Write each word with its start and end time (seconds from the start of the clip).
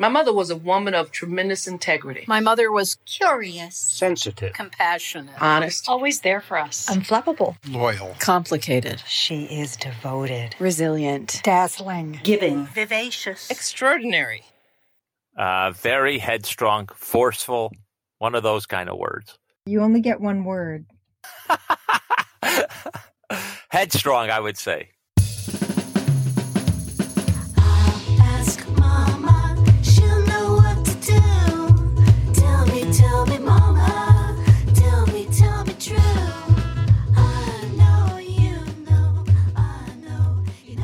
My 0.00 0.08
mother 0.08 0.32
was 0.32 0.48
a 0.50 0.56
woman 0.56 0.94
of 0.94 1.10
tremendous 1.10 1.66
integrity. 1.66 2.24
My 2.28 2.38
mother 2.40 2.70
was 2.70 2.96
Curious. 3.04 3.76
sensitive, 3.76 4.52
compassionate, 4.52 5.34
honest, 5.40 5.88
always 5.88 6.20
there 6.20 6.40
for 6.40 6.56
us, 6.58 6.86
Unflappable. 6.88 7.56
loyal, 7.68 8.14
complicated, 8.20 9.02
She 9.06 9.44
is 9.44 9.76
devoted. 9.76 10.54
Resilient. 10.60 11.40
Dazzling. 11.42 12.20
Giving. 12.22 12.66
Vivacious. 12.66 13.50
extraordinary. 13.50 14.44
Uh, 15.36 15.72
very 15.72 16.18
headstrong, 16.18 16.88
forceful, 16.94 17.72
one 18.18 18.34
of 18.34 18.42
those 18.42 18.66
kind 18.66 18.88
of 18.88 18.98
words. 18.98 19.38
You 19.66 19.80
only 19.82 20.00
get 20.00 20.20
one 20.20 20.44
word. 20.44 20.86
headstrong, 23.70 24.30
I 24.30 24.40
would 24.40 24.56
say. 24.56 24.90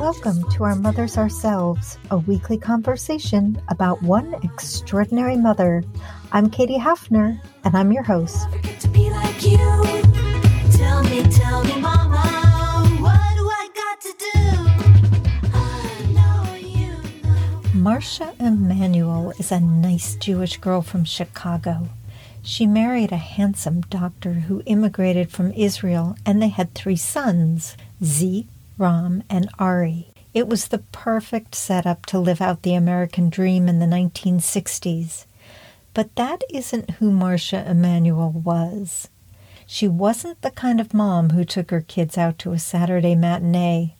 Welcome 0.05 0.47
to 0.51 0.63
Our 0.65 0.75
Mothers 0.75 1.17
Ourselves, 1.17 1.97
a 2.11 2.19
weekly 2.19 2.59
conversation 2.59 3.59
about 3.69 4.03
one 4.03 4.35
extraordinary 4.43 5.35
mother. 5.35 5.83
I'm 6.31 6.51
Katie 6.51 6.77
Hafner, 6.77 7.41
and 7.63 7.75
I'm 7.75 7.91
your 7.91 8.03
host. 8.03 8.47
Forget 8.51 8.79
to 8.81 8.87
be 8.89 9.09
like 9.09 9.43
you. 9.43 9.57
Tell 10.77 11.01
me, 11.05 11.23
tell 11.23 11.63
me, 11.63 11.81
mama. 11.81 12.21
What 12.99 13.35
do 13.35 13.49
I 13.49 13.69
got 13.73 14.01
to 14.01 14.13
do? 14.19 15.49
I 15.55 16.05
know 16.13 16.53
you 16.53 16.91
know. 17.23 17.89
Marsha 17.89 18.39
Emanuel 18.39 19.31
is 19.39 19.51
a 19.51 19.59
nice 19.59 20.13
Jewish 20.17 20.57
girl 20.57 20.83
from 20.83 21.03
Chicago. 21.03 21.89
She 22.43 22.67
married 22.67 23.11
a 23.11 23.17
handsome 23.17 23.81
doctor 23.81 24.33
who 24.33 24.61
immigrated 24.67 25.31
from 25.31 25.51
Israel, 25.53 26.15
and 26.27 26.43
they 26.43 26.49
had 26.49 26.75
three 26.75 26.95
sons 26.95 27.75
Zeke, 28.03 28.45
Rahm, 28.77 29.23
and 29.29 29.49
Ari. 29.57 30.13
It 30.33 30.47
was 30.47 30.67
the 30.67 30.79
perfect 30.91 31.55
setup 31.55 32.05
to 32.07 32.19
live 32.19 32.41
out 32.41 32.63
the 32.63 32.73
American 32.73 33.29
dream 33.29 33.69
in 33.69 33.79
the 33.79 33.85
1960s. 33.85 35.25
But 35.93 36.13
that 36.15 36.43
isn't 36.49 36.91
who 36.91 37.09
Marsha 37.09 37.65
Emanuel 37.65 38.31
was. 38.31 39.07
She 39.65 39.87
wasn't 39.87 40.41
the 40.41 40.51
kind 40.51 40.81
of 40.81 40.93
mom 40.93 41.29
who 41.29 41.45
took 41.45 41.71
her 41.71 41.81
kids 41.81 42.17
out 42.17 42.37
to 42.39 42.51
a 42.51 42.59
Saturday 42.59 43.15
matinee. 43.15 43.95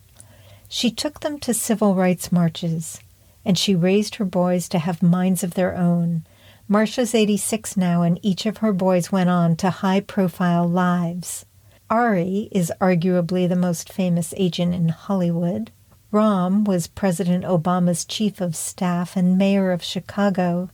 She 0.68 0.90
took 0.90 1.20
them 1.20 1.38
to 1.40 1.54
civil 1.54 1.94
rights 1.94 2.30
marches, 2.30 3.00
and 3.44 3.56
she 3.56 3.74
raised 3.74 4.16
her 4.16 4.24
boys 4.24 4.68
to 4.68 4.78
have 4.78 5.02
minds 5.02 5.42
of 5.42 5.54
their 5.54 5.74
own. 5.74 6.24
Marsha's 6.68 7.14
86 7.14 7.76
now, 7.76 8.02
and 8.02 8.20
each 8.22 8.44
of 8.44 8.58
her 8.58 8.72
boys 8.72 9.10
went 9.10 9.30
on 9.30 9.56
to 9.56 9.70
high 9.70 10.00
profile 10.00 10.68
lives. 10.68 11.46
Ari 11.88 12.48
is 12.50 12.72
arguably 12.80 13.48
the 13.48 13.54
most 13.54 13.92
famous 13.92 14.34
agent 14.36 14.74
in 14.74 14.88
Hollywood. 14.88 15.70
Rahm 16.12 16.64
was 16.64 16.88
President 16.88 17.44
Obama's 17.44 18.04
chief 18.04 18.40
of 18.40 18.56
staff 18.56 19.16
and 19.16 19.38
mayor 19.38 19.70
of 19.70 19.84
Chicago. 19.84 20.68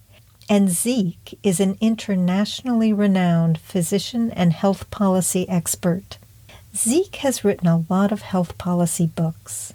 And 0.49 0.71
Zeke 0.71 1.39
is 1.43 1.61
an 1.61 1.77
internationally 1.83 2.95
renowned 2.95 3.59
physician 3.59 4.31
and 4.31 4.55
health 4.55 4.91
policy 4.91 5.47
expert. 5.51 6.17
Zeke 6.75 7.17
has 7.17 7.45
written 7.45 7.69
a 7.69 7.85
lot 7.91 8.11
of 8.11 8.23
health 8.23 8.57
policy 8.57 9.07
books. 9.07 9.75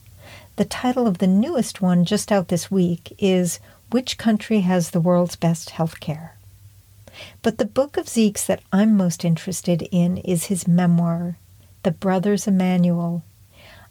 The 0.55 0.65
title 0.65 1.05
of 1.05 1.19
the 1.19 1.27
newest 1.27 1.83
one, 1.83 2.03
just 2.03 2.31
out 2.31 2.47
this 2.47 2.71
week, 2.71 3.15
is 3.19 3.59
Which 3.91 4.17
Country 4.17 4.61
Has 4.61 4.89
the 4.89 4.99
World's 4.99 5.35
Best 5.35 5.69
Healthcare? 5.69 6.31
But 7.41 7.57
the 7.57 7.65
book 7.65 7.97
of 7.97 8.09
Zeke's 8.09 8.45
that 8.45 8.61
I'm 8.71 8.95
most 8.97 9.23
interested 9.25 9.87
in 9.91 10.17
is 10.17 10.45
his 10.45 10.67
memoir, 10.67 11.37
The 11.83 11.91
Brothers 11.91 12.47
Emanuel. 12.47 13.23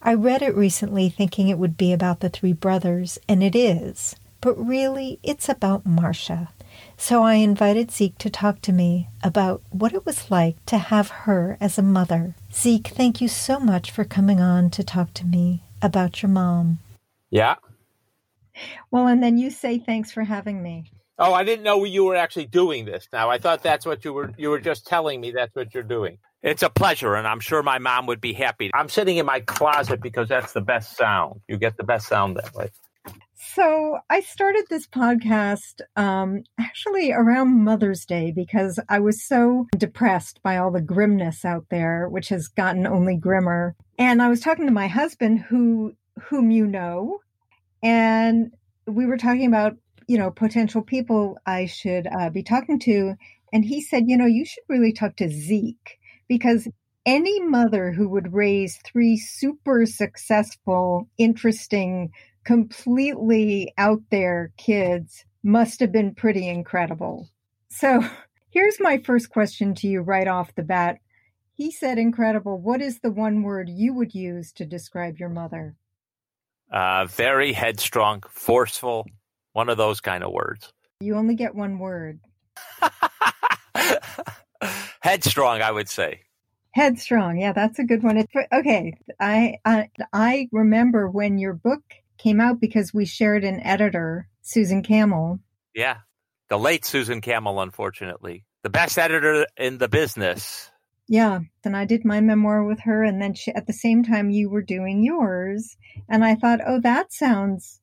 I 0.02 0.14
read 0.14 0.42
it 0.42 0.54
recently 0.54 1.08
thinking 1.08 1.48
it 1.48 1.58
would 1.58 1.76
be 1.76 1.92
about 1.92 2.20
the 2.20 2.28
three 2.28 2.52
brothers, 2.52 3.18
and 3.28 3.42
it 3.42 3.56
is. 3.56 4.16
But 4.40 4.54
really, 4.54 5.18
it's 5.22 5.48
about 5.48 5.86
Marcia. 5.86 6.50
So 6.96 7.22
I 7.22 7.34
invited 7.34 7.90
Zeke 7.90 8.18
to 8.18 8.30
talk 8.30 8.60
to 8.62 8.72
me 8.72 9.08
about 9.22 9.62
what 9.70 9.92
it 9.92 10.06
was 10.06 10.30
like 10.30 10.64
to 10.66 10.78
have 10.78 11.08
her 11.08 11.56
as 11.60 11.78
a 11.78 11.82
mother. 11.82 12.34
Zeke, 12.52 12.88
thank 12.88 13.20
you 13.20 13.28
so 13.28 13.58
much 13.58 13.90
for 13.90 14.04
coming 14.04 14.40
on 14.40 14.70
to 14.70 14.84
talk 14.84 15.14
to 15.14 15.26
me 15.26 15.62
about 15.82 16.22
your 16.22 16.30
mom. 16.30 16.78
Yeah. 17.30 17.56
Well, 18.90 19.06
and 19.06 19.22
then 19.22 19.38
you 19.38 19.50
say 19.50 19.78
thanks 19.78 20.10
for 20.10 20.24
having 20.24 20.62
me. 20.62 20.90
Oh, 21.18 21.32
I 21.32 21.44
didn't 21.44 21.64
know 21.64 21.84
you 21.84 22.04
were 22.04 22.16
actually 22.16 22.46
doing 22.46 22.84
this. 22.84 23.08
Now 23.12 23.30
I 23.30 23.38
thought 23.38 23.62
that's 23.62 23.86
what 23.86 24.04
you 24.04 24.12
were. 24.12 24.30
You 24.36 24.50
were 24.50 24.60
just 24.60 24.86
telling 24.86 25.20
me 25.20 25.30
that's 25.30 25.54
what 25.54 25.72
you're 25.74 25.82
doing. 25.82 26.18
It's 26.42 26.62
a 26.62 26.70
pleasure, 26.70 27.14
and 27.14 27.26
I'm 27.26 27.40
sure 27.40 27.62
my 27.62 27.78
mom 27.78 28.06
would 28.06 28.20
be 28.20 28.32
happy. 28.32 28.70
I'm 28.74 28.88
sitting 28.88 29.16
in 29.16 29.26
my 29.26 29.40
closet 29.40 30.00
because 30.00 30.28
that's 30.28 30.52
the 30.52 30.60
best 30.60 30.96
sound. 30.96 31.40
You 31.48 31.56
get 31.56 31.76
the 31.76 31.84
best 31.84 32.06
sound 32.06 32.36
that 32.36 32.54
way. 32.54 32.70
So 33.56 33.98
I 34.10 34.20
started 34.20 34.66
this 34.68 34.86
podcast 34.86 35.80
um, 35.96 36.44
actually 36.60 37.12
around 37.12 37.64
Mother's 37.64 38.04
Day 38.04 38.30
because 38.30 38.78
I 38.88 39.00
was 39.00 39.22
so 39.22 39.66
depressed 39.76 40.42
by 40.42 40.58
all 40.58 40.70
the 40.70 40.82
grimness 40.82 41.44
out 41.44 41.64
there, 41.70 42.08
which 42.08 42.28
has 42.28 42.48
gotten 42.48 42.86
only 42.86 43.16
grimmer. 43.16 43.74
And 43.98 44.20
I 44.20 44.28
was 44.28 44.40
talking 44.40 44.66
to 44.66 44.72
my 44.72 44.88
husband, 44.88 45.40
who 45.40 45.94
whom 46.24 46.50
you 46.50 46.66
know, 46.66 47.20
and 47.82 48.52
we 48.86 49.06
were 49.06 49.18
talking 49.18 49.46
about 49.46 49.76
you 50.06 50.18
know 50.18 50.30
potential 50.30 50.82
people 50.82 51.38
I 51.46 51.66
should 51.66 52.06
uh, 52.06 52.30
be 52.30 52.42
talking 52.42 52.78
to, 52.80 53.14
and 53.52 53.64
he 53.64 53.80
said, 53.80 54.04
you 54.06 54.16
know, 54.16 54.26
you 54.26 54.44
should 54.44 54.64
really 54.68 54.92
talk 54.92 55.16
to 55.16 55.28
Zeke 55.28 55.98
because 56.28 56.68
any 57.04 57.40
mother 57.40 57.92
who 57.92 58.08
would 58.08 58.32
raise 58.32 58.78
three 58.84 59.16
super 59.16 59.86
successful, 59.86 61.08
interesting, 61.18 62.10
completely 62.44 63.72
out 63.78 64.02
there 64.10 64.52
kids 64.56 65.24
must 65.42 65.80
have 65.80 65.92
been 65.92 66.14
pretty 66.14 66.48
incredible. 66.48 67.28
So 67.70 68.04
here's 68.50 68.80
my 68.80 68.98
first 68.98 69.30
question 69.30 69.74
to 69.76 69.86
you 69.86 70.00
right 70.00 70.26
off 70.26 70.54
the 70.54 70.62
bat. 70.62 70.98
He 71.54 71.70
said 71.70 71.98
incredible. 71.98 72.58
What 72.58 72.82
is 72.82 72.98
the 72.98 73.10
one 73.10 73.42
word 73.42 73.68
you 73.68 73.94
would 73.94 74.14
use 74.14 74.52
to 74.52 74.66
describe 74.66 75.18
your 75.18 75.28
mother? 75.28 75.76
Uh, 76.70 77.06
very 77.06 77.52
headstrong, 77.52 78.22
forceful, 78.28 79.06
one 79.56 79.70
of 79.70 79.78
those 79.78 80.02
kind 80.02 80.22
of 80.22 80.32
words. 80.32 80.70
You 81.00 81.16
only 81.16 81.34
get 81.34 81.54
one 81.54 81.78
word. 81.78 82.20
headstrong, 85.00 85.62
I 85.62 85.72
would 85.72 85.88
say. 85.88 86.20
Headstrong. 86.72 87.38
Yeah, 87.38 87.52
that's 87.52 87.78
a 87.78 87.84
good 87.84 88.02
one. 88.02 88.18
It's, 88.18 88.32
okay. 88.52 88.98
I, 89.18 89.54
I 89.64 89.88
I 90.12 90.48
remember 90.52 91.08
when 91.08 91.38
your 91.38 91.54
book 91.54 91.80
came 92.18 92.38
out 92.38 92.60
because 92.60 92.92
we 92.92 93.06
shared 93.06 93.44
an 93.44 93.60
editor, 93.60 94.28
Susan 94.42 94.82
Kamil. 94.82 95.40
Yeah. 95.74 96.00
The 96.50 96.58
late 96.58 96.84
Susan 96.84 97.22
Kamil, 97.22 97.58
unfortunately. 97.58 98.44
The 98.62 98.68
best 98.68 98.98
editor 98.98 99.46
in 99.56 99.78
the 99.78 99.88
business. 99.88 100.70
Yeah, 101.08 101.38
then 101.62 101.74
I 101.74 101.86
did 101.86 102.04
my 102.04 102.20
memoir 102.20 102.64
with 102.64 102.80
her, 102.80 103.04
and 103.04 103.22
then 103.22 103.32
she, 103.32 103.52
at 103.52 103.66
the 103.66 103.72
same 103.72 104.02
time 104.02 104.28
you 104.28 104.50
were 104.50 104.62
doing 104.62 105.02
yours, 105.02 105.76
and 106.10 106.24
I 106.24 106.34
thought, 106.34 106.60
oh, 106.66 106.80
that 106.80 107.12
sounds 107.12 107.80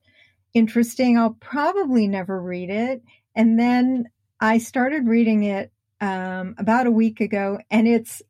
interesting. 0.54 1.18
I'll 1.18 1.38
probably 1.40 2.08
never 2.08 2.42
read 2.42 2.70
it, 2.70 3.02
and 3.36 3.60
then 3.60 4.06
I 4.40 4.58
started 4.58 5.08
reading 5.08 5.44
it 5.44 5.72
um, 6.02 6.56
about 6.58 6.88
a 6.88 6.92
week 6.92 7.22
ago, 7.22 7.60
and 7.72 7.88
it's 7.88 8.22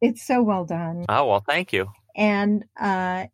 it's 0.00 0.26
so 0.26 0.42
well 0.42 0.64
done. 0.64 1.04
Oh 1.08 1.26
well, 1.26 1.44
thank 1.46 1.72
you. 1.72 1.86
And 2.16 2.64
uh, 2.80 3.26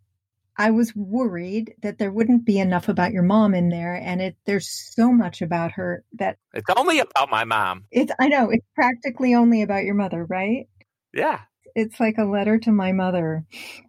I 0.57 0.71
was 0.71 0.95
worried 0.95 1.75
that 1.83 1.99
there 1.99 2.13
wouldn't 2.13 2.45
be 2.45 2.59
enough 2.59 2.89
about 2.89 3.13
your 3.13 3.23
mom 3.23 3.55
in 3.55 3.69
there, 3.71 3.95
and 3.95 4.21
it 4.23 4.37
there's 4.47 4.69
so 4.95 5.11
much 5.13 5.43
about 5.43 5.73
her 5.73 6.05
that 6.15 6.39
It's 6.53 6.71
only 6.77 7.01
about 7.01 7.31
my 7.31 7.45
mom. 7.45 7.85
it's. 7.91 8.13
I 8.21 8.29
know 8.29 8.51
it's 8.51 8.67
practically 8.75 9.35
only 9.35 9.63
about 9.63 9.85
your 9.85 9.95
mother, 9.95 10.25
right? 10.25 10.69
Yeah. 11.13 11.41
It's 11.75 11.99
like 11.99 12.19
a 12.19 12.25
letter 12.25 12.59
to 12.61 12.71
my 12.71 12.93
mother. 12.93 13.45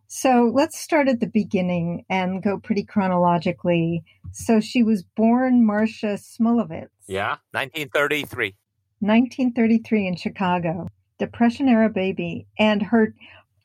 So 0.07 0.51
let's 0.53 0.79
start 0.79 1.07
at 1.07 1.19
the 1.19 1.27
beginning 1.27 2.05
and 2.09 2.41
go 2.43 2.59
pretty 2.59 2.83
chronologically. 2.83 4.03
So 4.31 4.59
she 4.59 4.83
was 4.83 5.03
born 5.15 5.65
Marsha 5.67 6.17
Smulovitz, 6.19 6.89
Yeah. 7.07 7.37
1933. 7.51 8.55
1933 8.99 10.07
in 10.07 10.15
Chicago, 10.15 10.87
Depression 11.19 11.67
era 11.69 11.89
baby, 11.89 12.47
and 12.57 12.81
her 12.81 13.13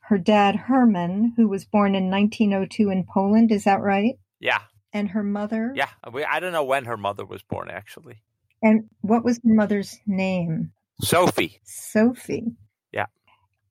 her 0.03 0.17
dad 0.17 0.55
Herman, 0.55 1.33
who 1.37 1.47
was 1.47 1.63
born 1.63 1.95
in 1.95 2.09
1902 2.09 2.89
in 2.89 3.05
Poland. 3.05 3.49
Is 3.51 3.63
that 3.63 3.79
right? 3.81 4.15
Yeah. 4.41 4.59
And 4.91 5.09
her 5.09 5.23
mother. 5.23 5.71
Yeah. 5.73 5.87
We- 6.11 6.25
I 6.25 6.41
don't 6.41 6.51
know 6.51 6.65
when 6.65 6.83
her 6.85 6.97
mother 6.97 7.25
was 7.25 7.41
born, 7.43 7.69
actually. 7.71 8.21
And 8.61 8.89
what 8.99 9.23
was 9.23 9.37
her 9.37 9.53
mother's 9.53 9.97
name? 10.05 10.73
Sophie. 11.01 11.61
Sophie. 11.63 12.51
Yeah. 12.91 13.05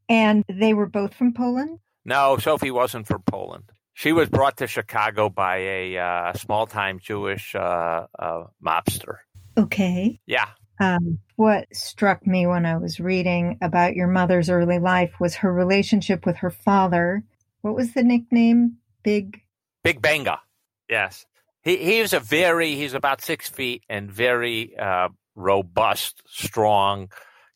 And 0.08 0.44
they 0.48 0.72
were 0.72 0.88
both 0.88 1.12
from 1.14 1.34
Poland. 1.34 1.78
No, 2.04 2.38
Sophie 2.38 2.70
wasn't 2.70 3.06
from 3.06 3.22
Poland. 3.22 3.64
She 3.92 4.12
was 4.12 4.28
brought 4.28 4.56
to 4.58 4.66
Chicago 4.66 5.28
by 5.28 5.56
a 5.58 5.98
uh, 5.98 6.32
small 6.34 6.66
time 6.66 6.98
Jewish 7.00 7.54
uh, 7.54 8.06
uh, 8.18 8.44
mobster. 8.64 9.16
Okay. 9.58 10.20
Yeah. 10.26 10.48
Um, 10.80 11.18
what 11.36 11.66
struck 11.74 12.26
me 12.26 12.46
when 12.46 12.64
I 12.64 12.78
was 12.78 12.98
reading 12.98 13.58
about 13.60 13.94
your 13.94 14.06
mother's 14.06 14.48
early 14.48 14.78
life 14.78 15.12
was 15.20 15.34
her 15.36 15.52
relationship 15.52 16.24
with 16.24 16.36
her 16.36 16.50
father. 16.50 17.22
What 17.60 17.74
was 17.74 17.92
the 17.92 18.02
nickname? 18.02 18.78
Big. 19.02 19.42
Big 19.84 20.00
Banga. 20.00 20.40
Yes. 20.88 21.26
He 21.62 21.76
he 21.76 22.00
was 22.00 22.14
a 22.14 22.20
very 22.20 22.74
he's 22.74 22.94
about 22.94 23.20
six 23.20 23.50
feet 23.50 23.84
and 23.90 24.10
very 24.10 24.76
uh, 24.78 25.10
robust, 25.34 26.22
strong 26.26 27.10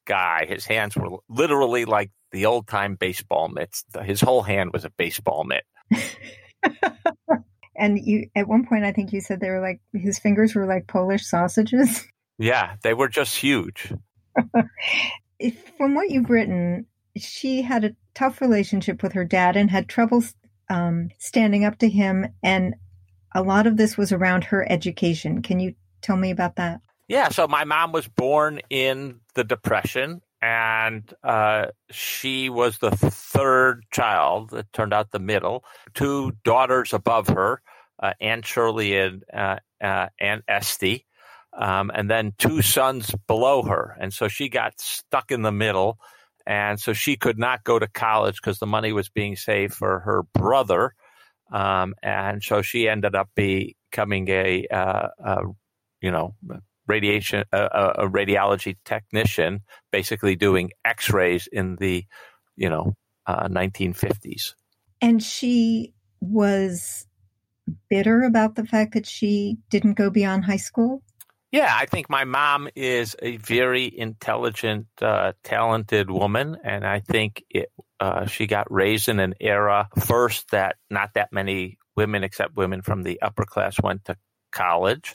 guy. 0.05 0.45
His 0.47 0.67
hands 0.67 0.95
were 0.95 1.19
literally 1.29 1.87
like 1.87 2.11
the 2.35 2.47
old 2.47 2.67
time 2.67 2.97
baseball 2.97 3.49
mitts. 3.49 3.85
His 4.03 4.21
whole 4.21 4.43
hand 4.43 4.73
was 4.73 4.85
a 4.85 4.91
baseball 4.91 5.45
mitt. 5.45 5.65
And 7.77 7.99
you, 7.99 8.29
at 8.37 8.49
one 8.49 8.67
point, 8.67 8.85
I 8.85 8.93
think 8.93 9.13
you 9.13 9.21
said 9.21 9.41
they 9.41 9.51
were 9.51 9.61
like 9.61 9.81
his 9.93 10.19
fingers 10.19 10.55
were 10.55 10.67
like 10.67 10.87
Polish 10.87 11.27
sausages. 11.27 12.07
Yeah, 12.37 12.75
they 12.83 12.95
were 12.95 13.09
just 13.09 13.37
huge. 13.37 13.93
If, 15.39 15.73
from 15.77 15.95
what 15.95 16.11
you've 16.11 16.31
written, 16.31 16.87
she 17.17 17.63
had 17.63 17.85
a 17.85 17.95
tough 18.15 18.41
relationship 18.41 19.03
with 19.05 19.13
her 19.13 19.25
dad 19.25 19.57
and 19.57 19.71
had 19.71 19.89
trouble 19.89 20.23
um, 20.69 21.11
standing 21.19 21.65
up 21.65 21.79
to 21.79 21.89
him. 21.89 22.27
And 22.43 22.75
a 23.35 23.43
lot 23.43 23.69
of 23.69 23.77
this 23.77 23.97
was 23.97 24.11
around 24.11 24.45
her 24.45 24.67
education. 24.71 25.43
Can 25.43 25.61
you 25.61 25.75
tell 26.03 26.17
me 26.17 26.31
about 26.31 26.57
that? 26.57 26.81
Yeah, 27.07 27.29
so 27.29 27.47
my 27.47 27.65
mom 27.65 27.93
was 27.93 28.09
born 28.09 28.61
in 28.71 29.21
the 29.35 29.45
Depression, 29.45 30.21
and 30.45 31.11
uh, 31.23 31.69
she 31.91 32.51
was 32.51 32.77
the 32.77 32.91
third 32.91 33.87
child. 33.91 34.53
It 34.53 34.67
turned 34.75 34.93
out 34.93 35.11
the 35.11 35.19
middle. 35.19 35.65
Two 35.95 36.33
daughters 36.45 36.93
above 36.93 37.29
her, 37.29 37.63
uh, 38.03 38.13
Anne 38.21 38.43
Shirley 38.43 38.95
and 38.95 39.25
uh, 39.33 39.57
uh, 39.83 40.09
Aunt 40.21 40.45
Esty, 40.47 41.07
um, 41.57 41.91
and 41.95 42.11
then 42.11 42.35
two 42.37 42.61
sons 42.61 43.11
below 43.27 43.63
her. 43.63 43.97
And 43.99 44.13
so 44.13 44.29
she 44.29 44.51
got 44.51 44.79
stuck 44.79 45.31
in 45.31 45.41
the 45.41 45.53
middle, 45.53 45.99
and 46.47 46.79
so 46.79 46.93
she 46.93 47.17
could 47.17 47.39
not 47.39 47.65
go 47.65 47.79
to 47.79 47.89
college 47.89 48.37
because 48.37 48.59
the 48.59 48.67
money 48.67 48.93
was 48.93 49.09
being 49.09 49.37
saved 49.37 49.73
for 49.73 50.01
her 50.01 50.25
brother. 50.35 50.93
Um, 51.55 51.95
and 52.03 52.43
so 52.43 52.61
she 52.61 52.87
ended 52.87 53.15
up 53.15 53.31
becoming 53.35 54.29
a, 54.29 54.67
uh, 54.67 55.09
a 55.25 55.37
you 56.03 56.11
know, 56.11 56.35
radiation 56.87 57.45
a, 57.53 57.93
a 57.99 58.09
radiology 58.09 58.77
technician, 58.85 59.61
basically 59.91 60.37
doing 60.37 60.71
X-rays 60.85 61.49
in 61.51 61.77
the, 61.77 62.05
you 62.57 62.69
know, 62.69 62.95
uh, 63.27 63.49
1950s. 63.49 64.55
And 65.01 65.23
she 65.23 65.95
was 66.21 67.07
bitter 67.89 68.23
about 68.23 68.55
the 68.55 68.65
fact 68.65 68.95
that 68.95 69.07
she 69.07 69.59
didn't 69.71 69.95
go 69.95 70.11
beyond 70.11 70.45
high 70.45 70.57
school. 70.57 71.03
Yeah, 71.51 71.73
I 71.73 71.87
think 71.87 72.11
my 72.11 72.25
mom 72.25 72.69
is 72.75 73.15
a 73.23 73.37
very 73.37 73.97
intelligent, 73.97 74.87
uh, 75.01 75.35
talented 75.45 76.11
woman, 76.11 76.57
and 76.65 76.85
I 76.85 76.99
think 76.99 77.45
it, 77.49 77.71
uh, 78.01 78.27
she 78.27 78.49
got 78.49 78.71
raised 78.73 79.09
in 79.09 79.21
an 79.21 79.35
era 79.41 79.89
first 80.01 80.51
that 80.51 80.77
not 80.91 81.15
that 81.15 81.33
many 81.33 81.79
women, 81.97 82.25
except 82.25 82.57
women 82.57 82.83
from 82.83 83.05
the 83.05 83.23
upper 83.23 83.45
class, 83.45 83.81
went 83.81 84.05
to 84.07 84.17
college, 84.51 85.15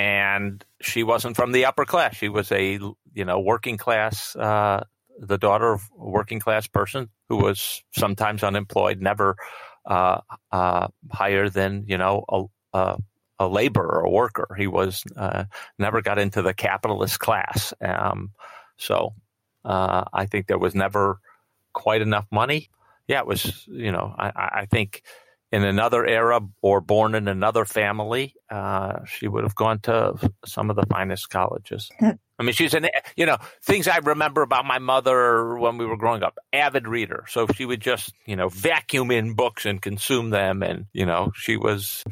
and 0.00 0.64
she 0.80 1.02
wasn't 1.02 1.36
from 1.36 1.52
the 1.52 1.66
upper 1.66 1.84
class. 1.84 2.16
She 2.16 2.30
was 2.30 2.50
a 2.52 2.78
you 3.12 3.24
know 3.24 3.38
working 3.38 3.76
class, 3.76 4.34
uh, 4.34 4.82
the 5.18 5.36
daughter 5.36 5.74
of 5.74 5.82
a 5.98 6.08
working 6.08 6.40
class 6.40 6.66
person 6.66 7.10
who 7.28 7.36
was 7.36 7.82
sometimes 7.92 8.42
unemployed, 8.42 9.02
never 9.02 9.36
uh, 9.84 10.20
uh, 10.52 10.88
higher 11.10 11.50
than 11.50 11.84
you 11.86 11.98
know 11.98 12.24
a, 12.30 12.44
a, 12.72 12.98
a 13.40 13.48
laborer, 13.48 14.00
a 14.00 14.08
worker. 14.08 14.48
He 14.56 14.66
was 14.66 15.04
uh, 15.16 15.44
never 15.78 16.00
got 16.00 16.18
into 16.18 16.40
the 16.40 16.54
capitalist 16.54 17.18
class. 17.18 17.74
Um, 17.82 18.30
so 18.78 19.12
uh, 19.66 20.04
I 20.14 20.24
think 20.24 20.46
there 20.46 20.58
was 20.58 20.74
never 20.74 21.18
quite 21.74 22.00
enough 22.00 22.26
money. 22.30 22.70
Yeah, 23.06 23.18
it 23.18 23.26
was. 23.26 23.66
You 23.66 23.92
know, 23.92 24.14
I, 24.18 24.60
I 24.62 24.66
think 24.70 25.02
in 25.52 25.64
another 25.64 26.06
era 26.06 26.40
or 26.62 26.80
born 26.80 27.14
in 27.14 27.26
another 27.28 27.64
family, 27.64 28.34
uh, 28.50 29.04
she 29.04 29.26
would 29.26 29.42
have 29.42 29.54
gone 29.54 29.80
to 29.80 30.14
some 30.46 30.70
of 30.70 30.76
the 30.76 30.86
finest 30.86 31.28
colleges. 31.30 31.90
I 32.00 32.42
mean, 32.42 32.54
she's 32.54 32.72
an, 32.72 32.88
you 33.16 33.26
know, 33.26 33.36
things 33.62 33.86
I 33.86 33.98
remember 33.98 34.40
about 34.40 34.64
my 34.64 34.78
mother 34.78 35.58
when 35.58 35.76
we 35.76 35.84
were 35.84 35.98
growing 35.98 36.22
up, 36.22 36.38
avid 36.54 36.88
reader. 36.88 37.24
So 37.28 37.46
she 37.54 37.66
would 37.66 37.80
just, 37.82 38.14
you 38.24 38.34
know, 38.34 38.48
vacuum 38.48 39.10
in 39.10 39.34
books 39.34 39.66
and 39.66 39.82
consume 39.82 40.30
them. 40.30 40.62
And, 40.62 40.86
you 40.94 41.04
know, 41.04 41.32
she 41.34 41.58
was, 41.58 42.02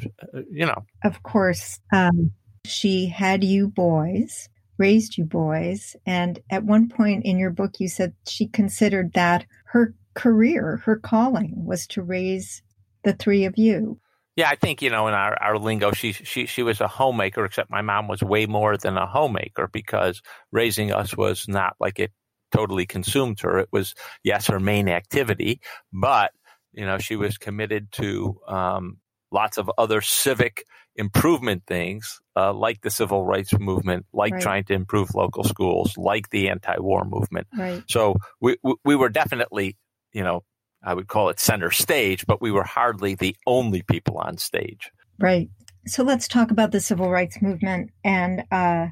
you 0.51 0.67
know. 0.67 0.85
Of 1.03 1.23
course, 1.23 1.79
um, 1.91 2.31
she 2.63 3.07
had 3.07 3.43
you 3.43 3.69
boys, 3.69 4.49
raised 4.77 5.17
you 5.17 5.25
boys. 5.25 5.95
And 6.05 6.39
at 6.51 6.63
one 6.63 6.89
point 6.89 7.25
in 7.25 7.39
your 7.39 7.49
book, 7.49 7.79
you 7.79 7.87
said 7.87 8.13
she 8.27 8.47
considered 8.47 9.13
that 9.13 9.45
her 9.65 9.95
career, 10.13 10.81
her 10.85 10.97
calling 10.97 11.53
was 11.55 11.87
to 11.87 12.03
raise 12.03 12.61
the 13.03 13.13
three 13.13 13.45
of 13.45 13.57
you. 13.57 13.99
Yeah, 14.35 14.49
I 14.49 14.55
think 14.55 14.81
you 14.81 14.89
know 14.89 15.07
in 15.07 15.13
our, 15.13 15.35
our 15.41 15.57
lingo, 15.57 15.91
she 15.91 16.13
she 16.13 16.45
she 16.45 16.63
was 16.63 16.79
a 16.79 16.87
homemaker. 16.87 17.43
Except 17.45 17.69
my 17.69 17.81
mom 17.81 18.07
was 18.07 18.21
way 18.21 18.45
more 18.45 18.77
than 18.77 18.97
a 18.97 19.05
homemaker 19.05 19.67
because 19.67 20.21
raising 20.51 20.93
us 20.93 21.15
was 21.17 21.47
not 21.47 21.75
like 21.79 21.99
it 21.99 22.11
totally 22.51 22.85
consumed 22.85 23.39
her. 23.41 23.59
It 23.59 23.69
was 23.71 23.95
yes 24.23 24.47
her 24.47 24.59
main 24.59 24.87
activity, 24.87 25.61
but 25.91 26.31
you 26.71 26.85
know 26.85 26.99
she 26.99 27.15
was 27.17 27.37
committed 27.37 27.91
to 27.93 28.39
um, 28.47 28.97
lots 29.31 29.57
of 29.57 29.69
other 29.77 29.99
civic 30.01 30.63
improvement 30.95 31.63
things, 31.67 32.19
uh, 32.35 32.53
like 32.53 32.81
the 32.81 32.89
civil 32.89 33.25
rights 33.25 33.57
movement, 33.57 34.05
like 34.13 34.33
Right. 34.33 34.41
trying 34.41 34.63
to 34.65 34.73
improve 34.73 35.13
local 35.15 35.43
schools, 35.43 35.97
like 35.97 36.29
the 36.29 36.49
anti-war 36.49 37.03
movement. 37.05 37.47
Right. 37.57 37.83
So 37.89 38.15
we 38.39 38.57
we, 38.63 38.75
we 38.85 38.95
were 38.95 39.09
definitely 39.09 39.75
you 40.13 40.23
know 40.23 40.43
I 40.83 40.93
would 40.93 41.07
call 41.07 41.29
it 41.29 41.39
center 41.39 41.71
stage, 41.71 42.25
but 42.25 42.41
we 42.41 42.51
were 42.51 42.63
hardly 42.63 43.15
the 43.15 43.35
only 43.45 43.81
people 43.81 44.17
on 44.17 44.37
stage. 44.37 44.91
Right. 45.19 45.49
So 45.85 46.03
let's 46.03 46.27
talk 46.27 46.51
about 46.51 46.71
the 46.71 46.79
civil 46.79 47.09
rights 47.09 47.41
movement, 47.41 47.91
and 48.03 48.41
uh, 48.51 48.87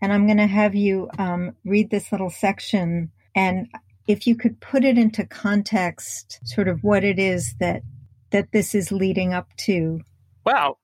and 0.00 0.12
I'm 0.12 0.26
going 0.26 0.38
to 0.38 0.46
have 0.46 0.74
you 0.74 1.08
um, 1.18 1.56
read 1.64 1.90
this 1.90 2.10
little 2.10 2.30
section, 2.30 3.10
and 3.34 3.68
if 4.06 4.26
you 4.26 4.34
could 4.34 4.60
put 4.60 4.84
it 4.84 4.98
into 4.98 5.24
context, 5.26 6.40
sort 6.44 6.68
of 6.68 6.82
what 6.82 7.04
it 7.04 7.18
is 7.18 7.54
that 7.60 7.82
that 8.30 8.52
this 8.52 8.74
is 8.74 8.90
leading 8.90 9.32
up 9.32 9.48
to. 9.58 10.00
Well, 10.44 10.78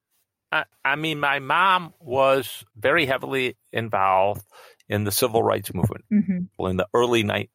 I, 0.52 0.64
I 0.84 0.96
mean, 0.96 1.18
my 1.18 1.40
mom 1.40 1.92
was 1.98 2.64
very 2.76 3.06
heavily 3.06 3.56
involved 3.72 4.44
in 4.88 5.04
the 5.04 5.12
civil 5.12 5.42
rights 5.42 5.74
movement 5.74 6.04
hmm 6.10 6.38
in 6.60 6.76
the 6.76 6.88
early, 6.92 7.22
ni- 7.22 7.50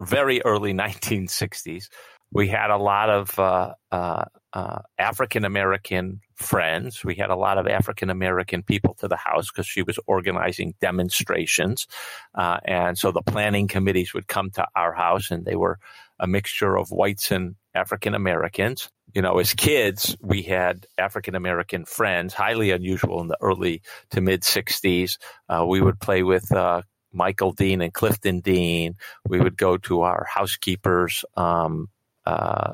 very 0.00 0.40
early 0.42 0.72
1960s. 0.72 1.88
We 2.32 2.48
had 2.48 2.70
a 2.70 2.76
lot 2.76 3.10
of 3.10 3.38
uh, 3.38 3.74
uh, 3.90 4.24
uh, 4.52 4.78
African 4.98 5.44
American 5.44 6.20
friends. 6.34 7.04
We 7.04 7.14
had 7.14 7.30
a 7.30 7.36
lot 7.36 7.58
of 7.58 7.66
African 7.66 8.10
American 8.10 8.62
people 8.62 8.94
to 8.94 9.08
the 9.08 9.16
house 9.16 9.50
because 9.50 9.66
she 9.66 9.82
was 9.82 9.98
organizing 10.06 10.74
demonstrations. 10.80 11.86
Uh, 12.34 12.58
and 12.64 12.98
so 12.98 13.12
the 13.12 13.22
planning 13.22 13.68
committees 13.68 14.14
would 14.14 14.26
come 14.26 14.50
to 14.52 14.66
our 14.74 14.92
house, 14.92 15.30
and 15.30 15.44
they 15.44 15.56
were 15.56 15.78
a 16.20 16.26
mixture 16.26 16.76
of 16.76 16.90
whites 16.90 17.30
and 17.30 17.56
African 17.74 18.14
Americans. 18.14 18.90
You 19.14 19.22
know, 19.22 19.38
as 19.38 19.54
kids, 19.54 20.16
we 20.20 20.42
had 20.42 20.86
African 20.98 21.34
American 21.34 21.84
friends, 21.84 22.34
highly 22.34 22.70
unusual 22.72 23.20
in 23.22 23.28
the 23.28 23.38
early 23.40 23.82
to 24.10 24.20
mid 24.20 24.42
60s. 24.42 25.16
Uh, 25.48 25.64
we 25.66 25.80
would 25.80 25.98
play 25.98 26.22
with 26.22 26.52
uh, 26.52 26.82
Michael 27.12 27.52
Dean 27.52 27.80
and 27.80 27.92
Clifton 27.92 28.40
Dean. 28.40 28.96
We 29.26 29.40
would 29.40 29.56
go 29.56 29.78
to 29.78 30.02
our 30.02 30.26
housekeeper's 30.28 31.24
um, 31.36 31.88
uh, 32.28 32.72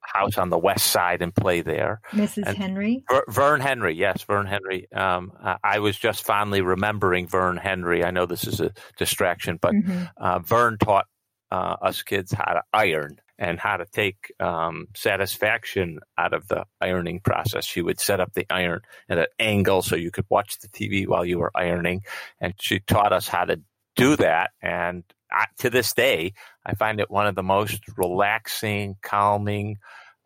house 0.00 0.36
on 0.38 0.50
the 0.50 0.58
west 0.58 0.86
side 0.88 1.22
and 1.22 1.34
play 1.34 1.62
there. 1.62 2.00
Mrs. 2.12 2.46
And- 2.46 2.56
Henry. 2.56 3.02
Ver, 3.10 3.24
Vern 3.28 3.60
Henry, 3.60 3.94
yes, 3.94 4.22
Vern 4.22 4.46
Henry. 4.46 4.86
Um, 4.92 5.32
I, 5.42 5.56
I 5.64 5.78
was 5.80 5.96
just 5.98 6.24
fondly 6.24 6.60
remembering 6.60 7.26
Vern 7.26 7.56
Henry. 7.56 8.04
I 8.04 8.10
know 8.10 8.26
this 8.26 8.46
is 8.46 8.60
a 8.60 8.70
distraction, 8.98 9.58
but 9.60 9.72
Mhm. 9.74 10.10
uh, 10.18 10.38
Vern 10.40 10.78
taught 10.78 11.06
uh, 11.50 11.76
us 11.82 12.02
kids 12.02 12.32
how 12.32 12.52
to 12.54 12.62
iron 12.72 13.20
and 13.38 13.58
how 13.60 13.76
to 13.76 13.86
take 13.86 14.32
um, 14.40 14.86
satisfaction 14.96 15.98
out 16.18 16.32
of 16.34 16.46
the 16.48 16.64
ironing 16.80 17.20
process. 17.20 17.64
She 17.64 17.80
would 17.82 18.00
set 18.00 18.18
up 18.20 18.32
the 18.34 18.46
iron 18.50 18.80
at 19.08 19.18
an 19.18 19.26
angle 19.38 19.82
so 19.82 19.94
you 19.96 20.10
could 20.10 20.26
watch 20.28 20.58
the 20.58 20.68
TV 20.68 21.06
while 21.06 21.24
you 21.24 21.38
were 21.38 21.52
ironing, 21.54 22.02
and 22.40 22.54
she 22.60 22.80
taught 22.80 23.12
us 23.12 23.28
how 23.28 23.44
to 23.44 23.60
do 23.96 24.16
that. 24.16 24.50
And 24.62 25.04
I, 25.30 25.46
to 25.58 25.70
this 25.70 25.92
day, 25.92 26.34
I 26.64 26.74
find 26.74 27.00
it 27.00 27.10
one 27.10 27.26
of 27.26 27.34
the 27.34 27.42
most 27.42 27.80
relaxing, 27.96 28.96
calming 29.02 29.78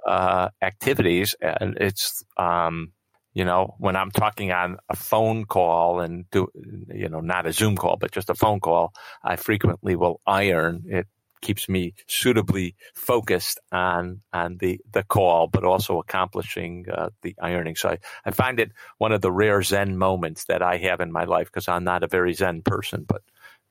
uh, 0.06 0.48
activities, 0.62 1.34
and 1.40 1.76
it's 1.78 2.24
um, 2.36 2.92
you 3.34 3.44
know 3.44 3.74
when 3.78 3.96
I'm 3.96 4.10
talking 4.10 4.52
on 4.52 4.78
a 4.88 4.96
phone 4.96 5.44
call 5.44 6.00
and 6.00 6.28
do 6.30 6.48
you 6.92 7.08
know 7.08 7.20
not 7.20 7.46
a 7.46 7.52
Zoom 7.52 7.76
call 7.76 7.96
but 7.96 8.12
just 8.12 8.30
a 8.30 8.34
phone 8.34 8.60
call, 8.60 8.92
I 9.22 9.36
frequently 9.36 9.96
will 9.96 10.20
iron. 10.26 10.84
It 10.86 11.06
keeps 11.40 11.68
me 11.68 11.94
suitably 12.06 12.74
focused 12.94 13.60
on 13.72 14.20
on 14.32 14.56
the 14.58 14.80
the 14.92 15.04
call, 15.04 15.46
but 15.46 15.64
also 15.64 15.98
accomplishing 15.98 16.86
uh, 16.92 17.10
the 17.22 17.34
ironing. 17.40 17.76
So 17.76 17.90
I, 17.90 17.98
I 18.24 18.30
find 18.30 18.60
it 18.60 18.72
one 18.98 19.12
of 19.12 19.20
the 19.20 19.32
rare 19.32 19.62
Zen 19.62 19.98
moments 19.98 20.44
that 20.44 20.62
I 20.62 20.76
have 20.78 21.00
in 21.00 21.12
my 21.12 21.24
life 21.24 21.46
because 21.46 21.68
I'm 21.68 21.84
not 21.84 22.02
a 22.02 22.08
very 22.08 22.34
Zen 22.34 22.62
person, 22.62 23.04
but 23.06 23.22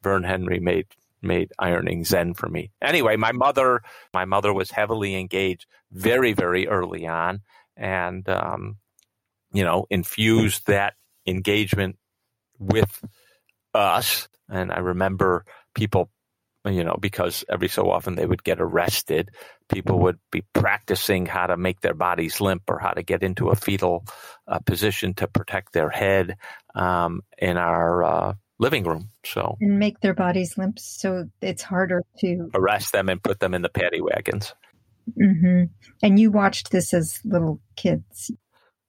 Vern 0.01 0.23
Henry 0.23 0.59
made 0.59 0.87
made 1.21 1.51
ironing 1.57 2.03
zen 2.03 2.33
for 2.33 2.47
me. 2.47 2.71
Anyway, 2.81 3.15
my 3.15 3.31
mother 3.31 3.81
my 4.13 4.25
mother 4.25 4.53
was 4.53 4.71
heavily 4.71 5.15
engaged 5.15 5.65
very 5.91 6.33
very 6.33 6.67
early 6.67 7.07
on, 7.07 7.41
and 7.75 8.27
um, 8.29 8.77
you 9.51 9.63
know 9.63 9.85
infused 9.89 10.67
that 10.67 10.93
engagement 11.25 11.97
with 12.59 13.03
us. 13.73 14.27
And 14.49 14.71
I 14.71 14.79
remember 14.79 15.45
people, 15.73 16.09
you 16.65 16.83
know, 16.83 16.97
because 16.99 17.43
every 17.49 17.67
so 17.67 17.89
often 17.89 18.15
they 18.15 18.25
would 18.25 18.43
get 18.43 18.61
arrested, 18.61 19.31
people 19.69 19.99
would 19.99 20.19
be 20.31 20.43
practicing 20.53 21.25
how 21.25 21.47
to 21.47 21.57
make 21.57 21.81
their 21.81 21.93
bodies 21.93 22.39
limp 22.39 22.63
or 22.69 22.79
how 22.79 22.91
to 22.91 23.03
get 23.03 23.23
into 23.23 23.49
a 23.49 23.55
fetal 23.55 24.05
uh, 24.47 24.59
position 24.59 25.13
to 25.15 25.27
protect 25.27 25.73
their 25.73 25.89
head 25.89 26.37
um, 26.75 27.21
in 27.37 27.57
our 27.57 28.03
uh, 28.03 28.33
living 28.59 28.83
room. 28.83 29.09
So 29.25 29.57
And 29.61 29.79
make 29.79 29.99
their 29.99 30.13
bodies 30.13 30.57
limp 30.57 30.79
so 30.79 31.29
it's 31.41 31.61
harder 31.61 32.03
to. 32.19 32.49
arrest 32.53 32.91
them 32.91 33.09
and 33.09 33.21
put 33.21 33.39
them 33.39 33.53
in 33.53 33.61
the 33.61 33.69
paddy 33.69 34.01
wagons. 34.01 34.53
Mm-hmm. 35.21 35.65
And 36.03 36.19
you 36.19 36.31
watched 36.31 36.71
this 36.71 36.93
as 36.93 37.19
little 37.23 37.61
kids. 37.75 38.31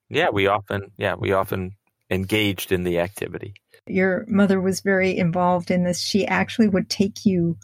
Yeah, 0.09 0.31
we 0.31 0.47
often, 0.47 0.91
yeah, 0.97 1.15
we 1.15 1.33
often 1.33 1.73
engaged 2.11 2.73
in 2.73 2.85
the 2.85 2.99
activity. 3.01 3.55
Your 3.87 4.25
mother 4.27 4.61
was 4.61 4.81
very 4.81 5.17
involved 5.17 5.71
in 5.71 5.85
this. 5.85 6.01
She 6.01 6.27
actually 6.27 6.69
would 6.69 6.89
take 6.89 7.25
you 7.25 7.57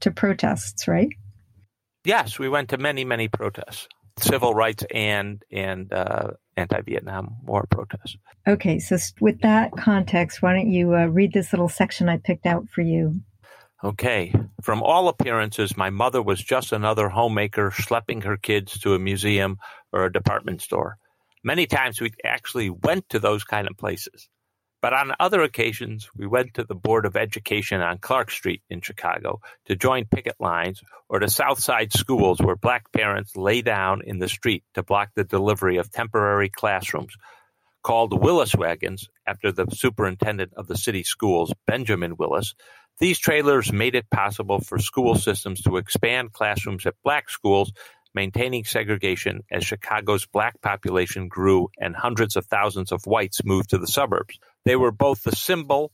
to 0.00 0.10
protests, 0.10 0.86
right? 0.86 1.08
Yes, 2.04 2.38
we 2.38 2.48
went 2.48 2.68
to 2.68 2.78
many, 2.78 3.04
many 3.04 3.28
protests, 3.28 3.88
civil 4.18 4.54
rights 4.54 4.84
and 4.92 5.42
and 5.50 5.92
uh, 5.92 6.30
anti-Vietnam 6.56 7.36
War 7.42 7.66
protests. 7.70 8.16
Okay, 8.46 8.78
so 8.78 8.96
with 9.20 9.40
that 9.42 9.72
context, 9.76 10.42
why 10.42 10.54
don't 10.54 10.70
you 10.70 10.94
uh, 10.94 11.06
read 11.06 11.32
this 11.32 11.52
little 11.52 11.68
section 11.68 12.08
I 12.08 12.18
picked 12.18 12.46
out 12.46 12.68
for 12.68 12.80
you? 12.80 13.20
Okay. 13.84 14.32
From 14.62 14.82
all 14.82 15.08
appearances, 15.08 15.76
my 15.76 15.90
mother 15.90 16.22
was 16.22 16.42
just 16.42 16.72
another 16.72 17.08
homemaker 17.08 17.70
schlepping 17.70 18.24
her 18.24 18.36
kids 18.36 18.78
to 18.80 18.94
a 18.94 18.98
museum 18.98 19.58
or 19.92 20.06
a 20.06 20.12
department 20.12 20.62
store. 20.62 20.96
Many 21.44 21.66
times 21.66 22.00
we 22.00 22.10
actually 22.24 22.70
went 22.70 23.08
to 23.10 23.18
those 23.18 23.44
kind 23.44 23.68
of 23.68 23.76
places. 23.76 24.28
But 24.86 24.92
on 24.92 25.16
other 25.18 25.42
occasions, 25.42 26.08
we 26.16 26.28
went 26.28 26.54
to 26.54 26.62
the 26.62 26.76
Board 26.76 27.06
of 27.06 27.16
Education 27.16 27.80
on 27.80 27.98
Clark 27.98 28.30
Street 28.30 28.62
in 28.70 28.82
Chicago 28.82 29.40
to 29.64 29.74
join 29.74 30.04
picket 30.04 30.36
lines 30.38 30.80
or 31.08 31.18
to 31.18 31.28
South 31.28 31.58
Side 31.58 31.92
schools 31.92 32.38
where 32.38 32.54
black 32.54 32.92
parents 32.92 33.34
lay 33.34 33.62
down 33.62 34.02
in 34.06 34.20
the 34.20 34.28
street 34.28 34.62
to 34.74 34.84
block 34.84 35.10
the 35.16 35.24
delivery 35.24 35.78
of 35.78 35.90
temporary 35.90 36.50
classrooms 36.50 37.16
called 37.82 38.22
Willis 38.22 38.54
wagons 38.54 39.08
after 39.26 39.50
the 39.50 39.66
superintendent 39.72 40.52
of 40.56 40.68
the 40.68 40.78
city 40.78 41.02
schools, 41.02 41.52
Benjamin 41.66 42.16
Willis. 42.16 42.54
These 43.00 43.18
trailers 43.18 43.72
made 43.72 43.96
it 43.96 44.08
possible 44.08 44.60
for 44.60 44.78
school 44.78 45.16
systems 45.16 45.62
to 45.62 45.78
expand 45.78 46.32
classrooms 46.32 46.86
at 46.86 46.94
black 47.02 47.28
schools, 47.28 47.72
maintaining 48.14 48.62
segregation 48.62 49.42
as 49.50 49.64
Chicago's 49.64 50.26
black 50.26 50.62
population 50.62 51.26
grew 51.26 51.70
and 51.76 51.96
hundreds 51.96 52.36
of 52.36 52.46
thousands 52.46 52.92
of 52.92 53.04
whites 53.04 53.44
moved 53.44 53.70
to 53.70 53.78
the 53.78 53.88
suburbs. 53.88 54.38
They 54.66 54.76
were 54.76 54.90
both 54.90 55.22
the 55.22 55.36
symbol 55.36 55.92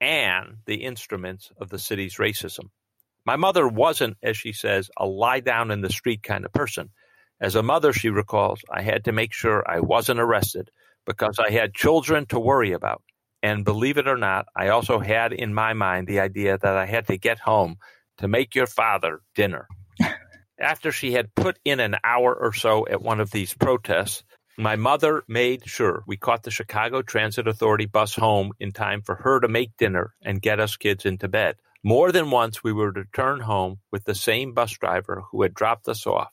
and 0.00 0.58
the 0.66 0.84
instruments 0.84 1.50
of 1.58 1.68
the 1.68 1.80
city's 1.80 2.14
racism. 2.14 2.70
My 3.26 3.34
mother 3.34 3.66
wasn't, 3.66 4.18
as 4.22 4.36
she 4.36 4.52
says, 4.52 4.88
a 4.96 5.04
lie 5.04 5.40
down 5.40 5.72
in 5.72 5.80
the 5.80 5.90
street 5.90 6.22
kind 6.22 6.44
of 6.44 6.52
person. 6.52 6.90
As 7.40 7.56
a 7.56 7.62
mother, 7.62 7.92
she 7.92 8.10
recalls, 8.10 8.60
I 8.70 8.82
had 8.82 9.06
to 9.06 9.12
make 9.12 9.32
sure 9.32 9.68
I 9.68 9.80
wasn't 9.80 10.20
arrested 10.20 10.70
because 11.04 11.40
I 11.40 11.50
had 11.50 11.74
children 11.74 12.26
to 12.26 12.38
worry 12.38 12.70
about. 12.70 13.02
And 13.42 13.64
believe 13.64 13.98
it 13.98 14.06
or 14.06 14.16
not, 14.16 14.46
I 14.56 14.68
also 14.68 15.00
had 15.00 15.32
in 15.32 15.52
my 15.52 15.72
mind 15.72 16.06
the 16.06 16.20
idea 16.20 16.56
that 16.56 16.76
I 16.76 16.86
had 16.86 17.08
to 17.08 17.18
get 17.18 17.40
home 17.40 17.78
to 18.18 18.28
make 18.28 18.54
your 18.54 18.68
father 18.68 19.22
dinner. 19.34 19.66
After 20.60 20.92
she 20.92 21.12
had 21.12 21.34
put 21.34 21.58
in 21.64 21.80
an 21.80 21.96
hour 22.04 22.32
or 22.32 22.52
so 22.52 22.86
at 22.86 23.02
one 23.02 23.18
of 23.18 23.32
these 23.32 23.54
protests, 23.54 24.22
my 24.56 24.76
mother 24.76 25.24
made 25.26 25.68
sure 25.68 26.04
we 26.06 26.16
caught 26.16 26.44
the 26.44 26.50
Chicago 26.50 27.02
Transit 27.02 27.48
Authority 27.48 27.86
bus 27.86 28.14
home 28.14 28.52
in 28.60 28.72
time 28.72 29.02
for 29.02 29.16
her 29.16 29.40
to 29.40 29.48
make 29.48 29.76
dinner 29.76 30.14
and 30.22 30.40
get 30.40 30.60
us 30.60 30.76
kids 30.76 31.04
into 31.04 31.28
bed. 31.28 31.56
More 31.82 32.12
than 32.12 32.30
once, 32.30 32.62
we 32.62 32.72
would 32.72 32.96
return 32.96 33.40
home 33.40 33.80
with 33.90 34.04
the 34.04 34.14
same 34.14 34.54
bus 34.54 34.72
driver 34.72 35.24
who 35.30 35.42
had 35.42 35.54
dropped 35.54 35.88
us 35.88 36.06
off. 36.06 36.30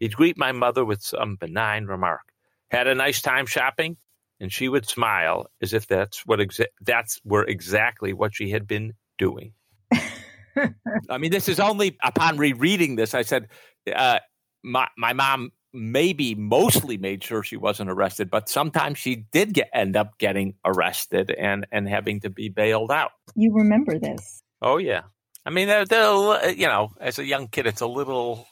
He'd 0.00 0.16
greet 0.16 0.36
my 0.36 0.52
mother 0.52 0.84
with 0.84 1.02
some 1.02 1.36
benign 1.36 1.86
remark. 1.86 2.22
Had 2.70 2.88
a 2.88 2.94
nice 2.94 3.22
time 3.22 3.46
shopping? 3.46 3.96
And 4.40 4.52
she 4.52 4.68
would 4.68 4.88
smile 4.88 5.46
as 5.62 5.72
if 5.72 5.86
that's 5.86 6.26
what 6.26 6.40
exa- 6.40 6.66
that's 6.80 7.20
were 7.24 7.44
exactly 7.44 8.12
what 8.12 8.34
she 8.34 8.50
had 8.50 8.66
been 8.66 8.94
doing. 9.16 9.52
I 9.92 11.18
mean, 11.18 11.30
this 11.30 11.48
is 11.48 11.60
only 11.60 11.96
upon 12.02 12.38
rereading 12.38 12.96
this. 12.96 13.14
I 13.14 13.22
said, 13.22 13.48
uh, 13.94 14.18
my 14.64 14.88
my 14.98 15.12
mom 15.12 15.52
maybe 15.72 16.34
mostly 16.34 16.96
made 16.98 17.24
sure 17.24 17.42
she 17.42 17.56
wasn't 17.56 17.90
arrested, 17.90 18.30
but 18.30 18.48
sometimes 18.48 18.98
she 18.98 19.16
did 19.32 19.54
get 19.54 19.70
end 19.72 19.96
up 19.96 20.18
getting 20.18 20.54
arrested 20.64 21.30
and 21.30 21.66
and 21.72 21.88
having 21.88 22.20
to 22.20 22.30
be 22.30 22.48
bailed 22.48 22.90
out. 22.90 23.12
You 23.34 23.52
remember 23.54 23.98
this. 23.98 24.42
Oh 24.60 24.76
yeah, 24.76 25.02
I 25.44 25.50
mean, 25.50 25.68
they're, 25.68 25.84
they're, 25.84 26.50
you 26.50 26.66
know, 26.66 26.92
as 27.00 27.18
a 27.18 27.24
young 27.24 27.48
kid, 27.48 27.66
it's 27.66 27.80
a 27.80 27.86
little 27.86 28.46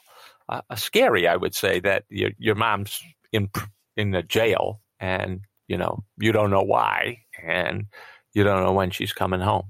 uh, 0.49 0.61
scary. 0.75 1.27
I 1.27 1.35
would 1.35 1.55
say 1.55 1.79
that 1.81 2.03
your 2.09 2.31
your 2.37 2.55
mom's 2.55 3.01
in 3.31 3.49
in 3.95 4.11
the 4.11 4.23
jail, 4.23 4.81
and 4.99 5.41
you 5.67 5.77
know 5.77 6.03
you 6.17 6.31
don't 6.31 6.51
know 6.51 6.63
why, 6.63 7.19
and 7.43 7.85
you 8.33 8.43
don't 8.43 8.63
know 8.63 8.73
when 8.73 8.91
she's 8.91 9.13
coming 9.13 9.41
home. 9.41 9.65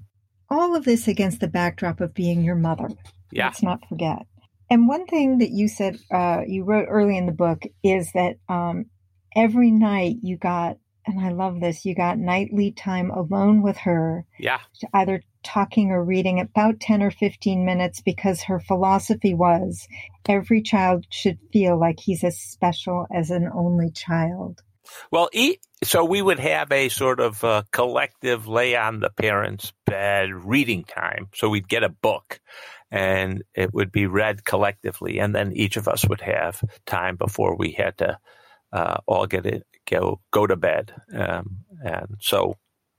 All 0.50 0.75
of 0.75 0.84
this 0.84 1.08
against 1.08 1.39
the 1.39 1.48
backdrop 1.48 2.01
of 2.01 2.13
being 2.13 2.43
your 2.43 2.55
mother. 2.55 2.89
Yeah, 3.31 3.48
Let's 3.48 3.63
not 3.63 3.88
forget. 3.88 4.25
And 4.72 4.88
one 4.88 5.06
thing 5.06 5.40
that 5.40 5.50
you 5.51 5.68
said, 5.68 6.00
uh, 6.10 6.44
you 6.48 6.63
wrote 6.63 6.88
early 6.88 7.18
in 7.18 7.25
the 7.25 7.34
book, 7.34 7.63
is 7.84 8.10
that 8.13 8.38
um, 8.48 8.86
every 9.36 9.70
night 9.70 10.16
you 10.24 10.38
got, 10.38 10.78
and 11.06 11.20
I 11.20 11.32
love 11.32 11.60
this, 11.60 11.84
you 11.84 11.94
got 11.94 12.18
nightly 12.18 12.72
time 12.72 13.12
alone 13.12 13.63
with 13.63 13.75
her, 13.80 14.25
yeah, 14.40 14.60
either 14.94 15.24
talking 15.44 15.92
or 15.92 16.01
reading 16.01 16.40
about 16.40 16.80
10 16.80 17.04
or 17.04 17.12
15 17.12 17.66
minutes, 17.66 18.00
because 18.00 18.44
her 18.44 18.62
philosophy 18.62 19.34
was 19.34 19.90
every 20.30 20.62
child 20.62 21.06
should 21.10 21.40
feel 21.51 21.78
like 21.78 22.00
he's 22.00 22.24
as 22.24 22.40
special 22.40 23.08
as 23.13 23.30
an 23.30 23.50
only 23.54 23.92
child. 23.92 24.62
Well, 25.12 25.30
e- 25.34 25.58
so 25.84 26.06
we 26.06 26.22
would 26.22 26.40
have 26.40 26.72
a 26.72 26.88
sort 26.88 27.20
of 27.20 27.44
uh, 27.44 27.63
collective 27.72 28.48
lay 28.48 28.78
on 28.78 29.01
the 29.01 29.10
parents' 29.10 29.74
bed 29.86 30.30
reading 30.32 30.86
time. 30.86 31.28
So 31.36 31.50
we'd 31.50 31.68
get 31.68 31.84
a 31.84 31.90
book 31.90 32.40
and 32.92 33.44
it 33.56 33.74
would 33.74 33.92
be 33.92 34.06
read 34.06 34.44
collectively. 34.44 35.20
And 35.20 35.34
then 35.34 35.54
each 35.54 35.78
of 35.78 35.88
us 35.88 36.06
would 36.08 36.22
have 36.22 36.62
time 36.86 37.16
before 37.16 37.56
we 37.56 37.72
had 37.72 37.98
to 38.00 38.20
uh, 38.74 38.98
all 39.08 39.26
get 39.26 39.46
it, 39.46 39.66
go, 39.90 40.20
go 40.32 40.46
to 40.46 40.56
bed. 40.58 40.94
Um, 41.14 41.60
and 41.84 42.18
so 42.20 42.56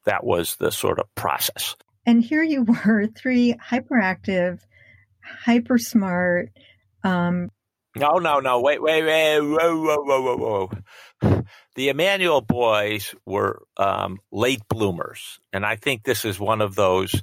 that 0.07 0.25
was 0.25 0.57
the 0.57 0.73
sort 0.73 0.99
of 0.99 1.15
process. 1.15 1.77
And 2.07 2.23
here 2.23 2.43
you 2.43 2.63
were, 2.87 3.07
three 3.07 3.55
hyperactive, 3.55 4.61
hyper 5.23 5.79
smart, 5.79 6.51
um, 7.05 7.51
No, 7.95 8.13
no, 8.15 8.41
no. 8.41 8.61
Wait, 8.61 8.83
wait, 8.83 9.05
wait. 9.05 9.41
Whoa, 9.41 9.77
whoa, 9.77 9.97
whoa, 10.03 10.37
whoa, 10.37 10.71
whoa. 11.21 11.45
The 11.75 11.89
Emanuel 11.89 12.41
boys 12.41 13.15
were 13.27 13.63
um, 13.77 14.19
late 14.31 14.63
bloomers. 14.69 15.39
And 15.53 15.65
I 15.65 15.77
think 15.77 16.03
this 16.03 16.25
is 16.25 16.39
one 16.41 16.61
of 16.61 16.75
those 16.75 17.15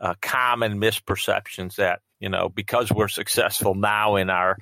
uh, 0.00 0.14
common 0.20 0.80
misperceptions 0.80 1.76
that, 1.76 2.00
you 2.20 2.28
know, 2.28 2.48
because 2.48 2.90
we're 2.90 3.08
successful 3.08 3.74
now 3.74 4.16
in 4.16 4.30
our 4.30 4.56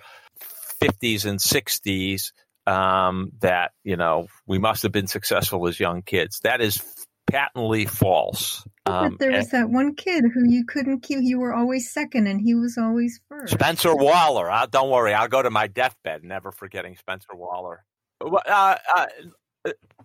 50s 0.82 1.24
and 1.24 1.38
60s, 1.38 2.32
um, 2.66 3.30
that, 3.40 3.72
you 3.84 3.96
know, 3.96 4.26
we 4.46 4.58
must 4.58 4.82
have 4.82 4.92
been 4.92 5.06
successful 5.06 5.66
as 5.68 5.78
young 5.78 6.02
kids. 6.02 6.40
That 6.42 6.60
is 6.60 6.82
patently 7.26 7.86
false. 7.86 8.66
Um, 8.86 9.10
but 9.10 9.18
there 9.18 9.32
was 9.32 9.50
that 9.50 9.68
one 9.68 9.94
kid 9.94 10.24
who 10.32 10.48
you 10.48 10.64
couldn't 10.66 11.00
keep. 11.00 11.18
You 11.22 11.40
were 11.40 11.54
always 11.54 11.92
second, 11.92 12.26
and 12.26 12.40
he 12.40 12.54
was 12.54 12.78
always 12.78 13.20
first. 13.28 13.52
Spencer 13.52 13.94
Waller. 13.94 14.50
Uh, 14.50 14.66
don't 14.66 14.90
worry, 14.90 15.12
I'll 15.12 15.28
go 15.28 15.42
to 15.42 15.50
my 15.50 15.66
deathbed 15.66 16.22
never 16.22 16.52
forgetting 16.52 16.96
Spencer 16.96 17.34
Waller. 17.34 17.84
Uh, 18.20 18.76
uh, 18.94 19.06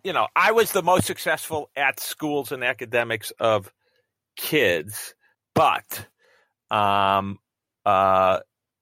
you 0.04 0.14
know, 0.14 0.28
I 0.36 0.52
was 0.52 0.72
the 0.72 0.82
most 0.82 1.06
successful 1.06 1.70
at 1.76 2.00
schools 2.00 2.52
and 2.52 2.64
academics 2.64 3.32
of 3.40 3.72
kids, 4.36 5.14
but 5.54 6.08
um, 6.72 7.38
uh, 7.86 8.40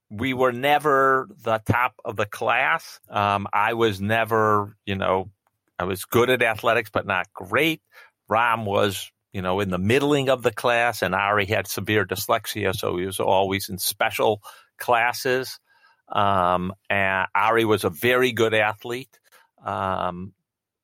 we 0.10 0.34
were 0.34 0.51
never 0.51 1.27
the 1.43 1.62
top 1.65 1.96
of 2.05 2.15
the 2.15 2.25
class. 2.25 3.00
Um, 3.10 3.48
I 3.51 3.74
was 3.74 4.00
never, 4.00 4.75
you 4.86 4.96
know, 4.96 5.29
I 5.77 5.84
was 5.84 6.05
good 6.05 6.29
at 6.29 6.41
athletics, 6.41 6.89
but 6.91 7.05
not 7.05 7.27
great. 7.34 7.81
Rahm 8.29 8.65
was 8.65 9.12
you 9.31 9.41
know, 9.41 9.60
in 9.60 9.69
the 9.69 9.77
middling 9.77 10.29
of 10.29 10.41
the 10.41 10.51
class, 10.51 11.01
and 11.01 11.13
Ari 11.13 11.46
had 11.46 11.67
severe 11.67 12.05
dyslexia, 12.05 12.75
so 12.75 12.98
he 12.98 13.05
was 13.05 13.19
always 13.19 13.69
in 13.69 13.77
special 13.77 14.41
classes. 14.77 15.60
Um, 16.12 16.74
and 16.89 17.27
Ari 17.36 17.65
was 17.65 17.84
a 17.84 17.91
very 17.91 18.31
good 18.31 18.55
athlete, 18.55 19.19
um, 19.63 20.34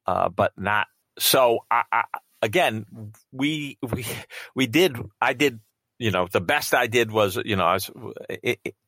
uh, 0.05 0.29
but 0.29 0.51
not 0.57 0.87
so. 1.17 1.59
I, 1.71 1.83
I, 1.91 2.03
again, 2.43 2.85
we 3.31 3.79
we 3.81 4.05
we 4.55 4.67
did. 4.67 4.97
I 5.19 5.33
did. 5.33 5.59
You 5.97 6.11
know, 6.11 6.27
the 6.29 6.41
best 6.41 6.73
I 6.73 6.87
did 6.87 7.09
was, 7.09 7.37
you 7.45 7.55
know, 7.55 7.65
I 7.65 7.73
was 7.73 7.89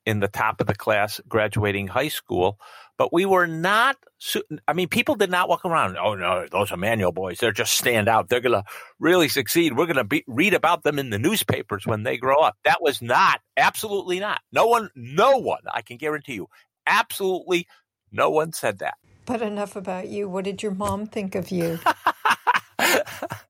in 0.06 0.20
the 0.20 0.28
top 0.28 0.60
of 0.60 0.68
the 0.68 0.76
class 0.76 1.22
graduating 1.28 1.88
high 1.88 2.10
school, 2.10 2.60
but 2.98 3.14
we 3.14 3.26
were 3.26 3.48
not. 3.48 3.96
su- 4.18 4.44
I 4.68 4.74
mean, 4.74 4.90
people 4.90 5.16
did 5.16 5.32
not 5.32 5.48
walk 5.48 5.64
around. 5.64 5.98
Oh 5.98 6.16
no, 6.16 6.48
those 6.52 6.72
Emanuel 6.72 7.14
boys, 7.14 7.38
they're 7.40 7.54
just 7.54 7.78
stand 7.78 8.10
out. 8.10 8.28
They're 8.28 8.42
gonna 8.42 8.66
really 9.00 9.30
succeed. 9.30 9.78
We're 9.78 9.86
gonna 9.86 10.04
be, 10.04 10.26
read 10.28 10.54
about 10.54 10.84
them 10.84 11.00
in 11.00 11.10
the 11.10 11.20
newspapers 11.20 11.86
when 11.86 12.04
they 12.04 12.18
grow 12.18 12.42
up. 12.42 12.58
That 12.66 12.82
was 12.82 13.02
not, 13.02 13.40
absolutely 13.56 14.20
not. 14.20 14.42
No 14.52 14.68
one, 14.68 14.90
no 14.96 15.38
one. 15.38 15.62
I 15.72 15.84
can 15.84 15.96
guarantee 15.98 16.34
you, 16.34 16.48
absolutely, 16.86 17.68
no 18.12 18.30
one 18.32 18.52
said 18.52 18.80
that. 18.80 18.96
But 19.26 19.42
enough 19.42 19.76
about 19.76 20.08
you. 20.08 20.28
What 20.30 20.46
did 20.46 20.64
your 20.64 20.74
mom 20.74 21.06
think 21.06 21.36
of 21.36 21.52
you? 21.52 21.80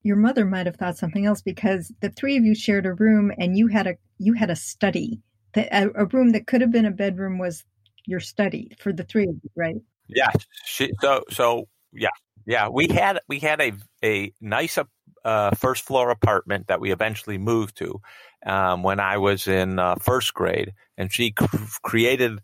Your 0.04 0.16
mother 0.16 0.46
might 0.46 0.66
have 0.66 0.76
thought 0.76 0.98
something 0.98 1.26
else 1.26 1.42
because 1.42 1.92
the 2.02 2.10
three 2.10 2.38
of 2.38 2.44
you 2.44 2.56
shared 2.56 2.86
a 2.86 2.94
room 2.94 3.32
and 3.38 3.58
you 3.58 3.68
had 3.68 3.88
a 3.88 3.96
you 4.20 4.34
had 4.34 4.50
a 4.50 4.56
study. 4.56 5.22
A, 5.56 5.90
a 5.96 6.06
room 6.06 6.32
that 6.34 6.48
could 6.48 6.62
have 6.62 6.72
been 6.72 6.86
a 6.86 6.92
bedroom 6.92 7.38
was 7.38 7.64
your 8.06 8.20
study 8.20 8.72
for 8.80 8.94
the 8.94 9.04
three 9.04 9.24
of 9.24 9.36
you, 9.44 9.50
right? 9.56 9.76
Yeah. 10.08 10.30
She, 10.66 10.92
so 11.02 11.24
so 11.30 11.68
yeah 11.94 12.10
yeah 12.46 12.68
we 12.68 12.88
had 12.88 13.20
we 13.28 13.40
had 13.40 13.62
a 13.62 13.74
a 14.04 14.34
nice 14.42 14.78
uh, 15.26 15.52
first 15.56 15.84
floor 15.84 16.10
apartment 16.10 16.68
that 16.68 16.80
we 16.80 16.92
eventually 16.92 17.38
moved 17.38 17.78
to 17.78 18.00
um, 18.46 18.84
when 18.84 19.00
I 19.00 19.18
was 19.18 19.48
in 19.48 19.78
uh, 19.78 19.96
first 19.96 20.34
grade, 20.34 20.74
and 20.98 21.12
she 21.12 21.32
cr- 21.32 21.58
created. 21.84 22.40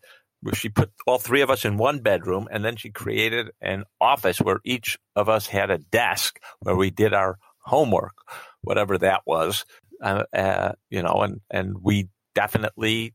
She 0.53 0.69
put 0.69 0.91
all 1.07 1.19
three 1.19 1.41
of 1.41 1.49
us 1.49 1.65
in 1.65 1.77
one 1.77 1.99
bedroom, 1.99 2.47
and 2.51 2.63
then 2.63 2.75
she 2.75 2.89
created 2.89 3.51
an 3.61 3.85
office 4.01 4.39
where 4.39 4.59
each 4.63 4.97
of 5.15 5.29
us 5.29 5.47
had 5.47 5.69
a 5.69 5.77
desk 5.77 6.39
where 6.59 6.75
we 6.75 6.89
did 6.89 7.13
our 7.13 7.37
homework, 7.59 8.15
whatever 8.61 8.97
that 8.97 9.21
was. 9.25 9.65
Uh, 10.01 10.23
uh, 10.33 10.73
you 10.89 11.01
know, 11.01 11.21
and 11.21 11.41
and 11.49 11.75
we 11.81 12.09
definitely 12.35 13.13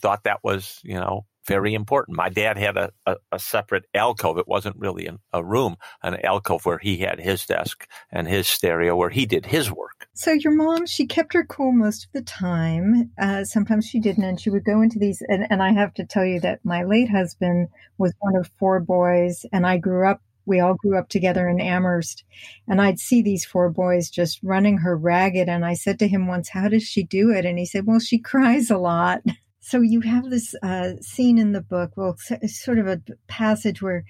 thought 0.00 0.24
that 0.24 0.40
was 0.44 0.80
you 0.84 0.94
know 0.94 1.24
very 1.48 1.74
important. 1.74 2.16
My 2.16 2.28
dad 2.28 2.58
had 2.58 2.76
a, 2.76 2.90
a, 3.06 3.16
a 3.32 3.38
separate 3.38 3.86
alcove. 3.94 4.38
It 4.38 4.46
wasn't 4.46 4.76
really 4.76 5.06
an, 5.06 5.18
a 5.32 5.42
room, 5.42 5.76
an 6.02 6.24
alcove 6.24 6.66
where 6.66 6.78
he 6.78 6.98
had 6.98 7.18
his 7.18 7.46
desk 7.46 7.88
and 8.12 8.28
his 8.28 8.46
stereo 8.46 8.94
where 8.94 9.10
he 9.10 9.26
did 9.26 9.46
his 9.46 9.72
work. 9.72 9.87
So 10.18 10.32
your 10.32 10.52
mom, 10.52 10.84
she 10.84 11.06
kept 11.06 11.32
her 11.34 11.44
cool 11.44 11.70
most 11.70 12.06
of 12.06 12.12
the 12.12 12.22
time. 12.22 13.12
Uh, 13.22 13.44
sometimes 13.44 13.86
she 13.86 14.00
didn't, 14.00 14.24
and 14.24 14.40
she 14.40 14.50
would 14.50 14.64
go 14.64 14.82
into 14.82 14.98
these. 14.98 15.22
And, 15.28 15.46
and 15.48 15.62
I 15.62 15.70
have 15.70 15.94
to 15.94 16.04
tell 16.04 16.24
you 16.24 16.40
that 16.40 16.58
my 16.64 16.82
late 16.82 17.08
husband 17.08 17.68
was 17.98 18.12
one 18.18 18.34
of 18.34 18.50
four 18.58 18.80
boys, 18.80 19.46
and 19.52 19.64
I 19.64 19.78
grew 19.78 20.08
up. 20.10 20.20
We 20.44 20.58
all 20.58 20.74
grew 20.74 20.98
up 20.98 21.08
together 21.08 21.46
in 21.48 21.60
Amherst, 21.60 22.24
and 22.66 22.82
I'd 22.82 22.98
see 22.98 23.22
these 23.22 23.44
four 23.44 23.70
boys 23.70 24.10
just 24.10 24.40
running 24.42 24.78
her 24.78 24.96
ragged. 24.96 25.48
And 25.48 25.64
I 25.64 25.74
said 25.74 26.00
to 26.00 26.08
him 26.08 26.26
once, 26.26 26.48
"How 26.48 26.66
does 26.66 26.82
she 26.82 27.04
do 27.04 27.30
it?" 27.30 27.44
And 27.44 27.56
he 27.56 27.64
said, 27.64 27.86
"Well, 27.86 28.00
she 28.00 28.18
cries 28.18 28.72
a 28.72 28.78
lot." 28.78 29.22
So 29.60 29.82
you 29.82 30.00
have 30.00 30.30
this 30.30 30.54
uh, 30.62 30.92
scene 31.02 31.36
in 31.36 31.52
the 31.52 31.60
book, 31.60 31.92
well, 31.94 32.16
sort 32.46 32.78
of 32.78 32.86
a 32.86 33.02
passage 33.26 33.82
where, 33.82 34.02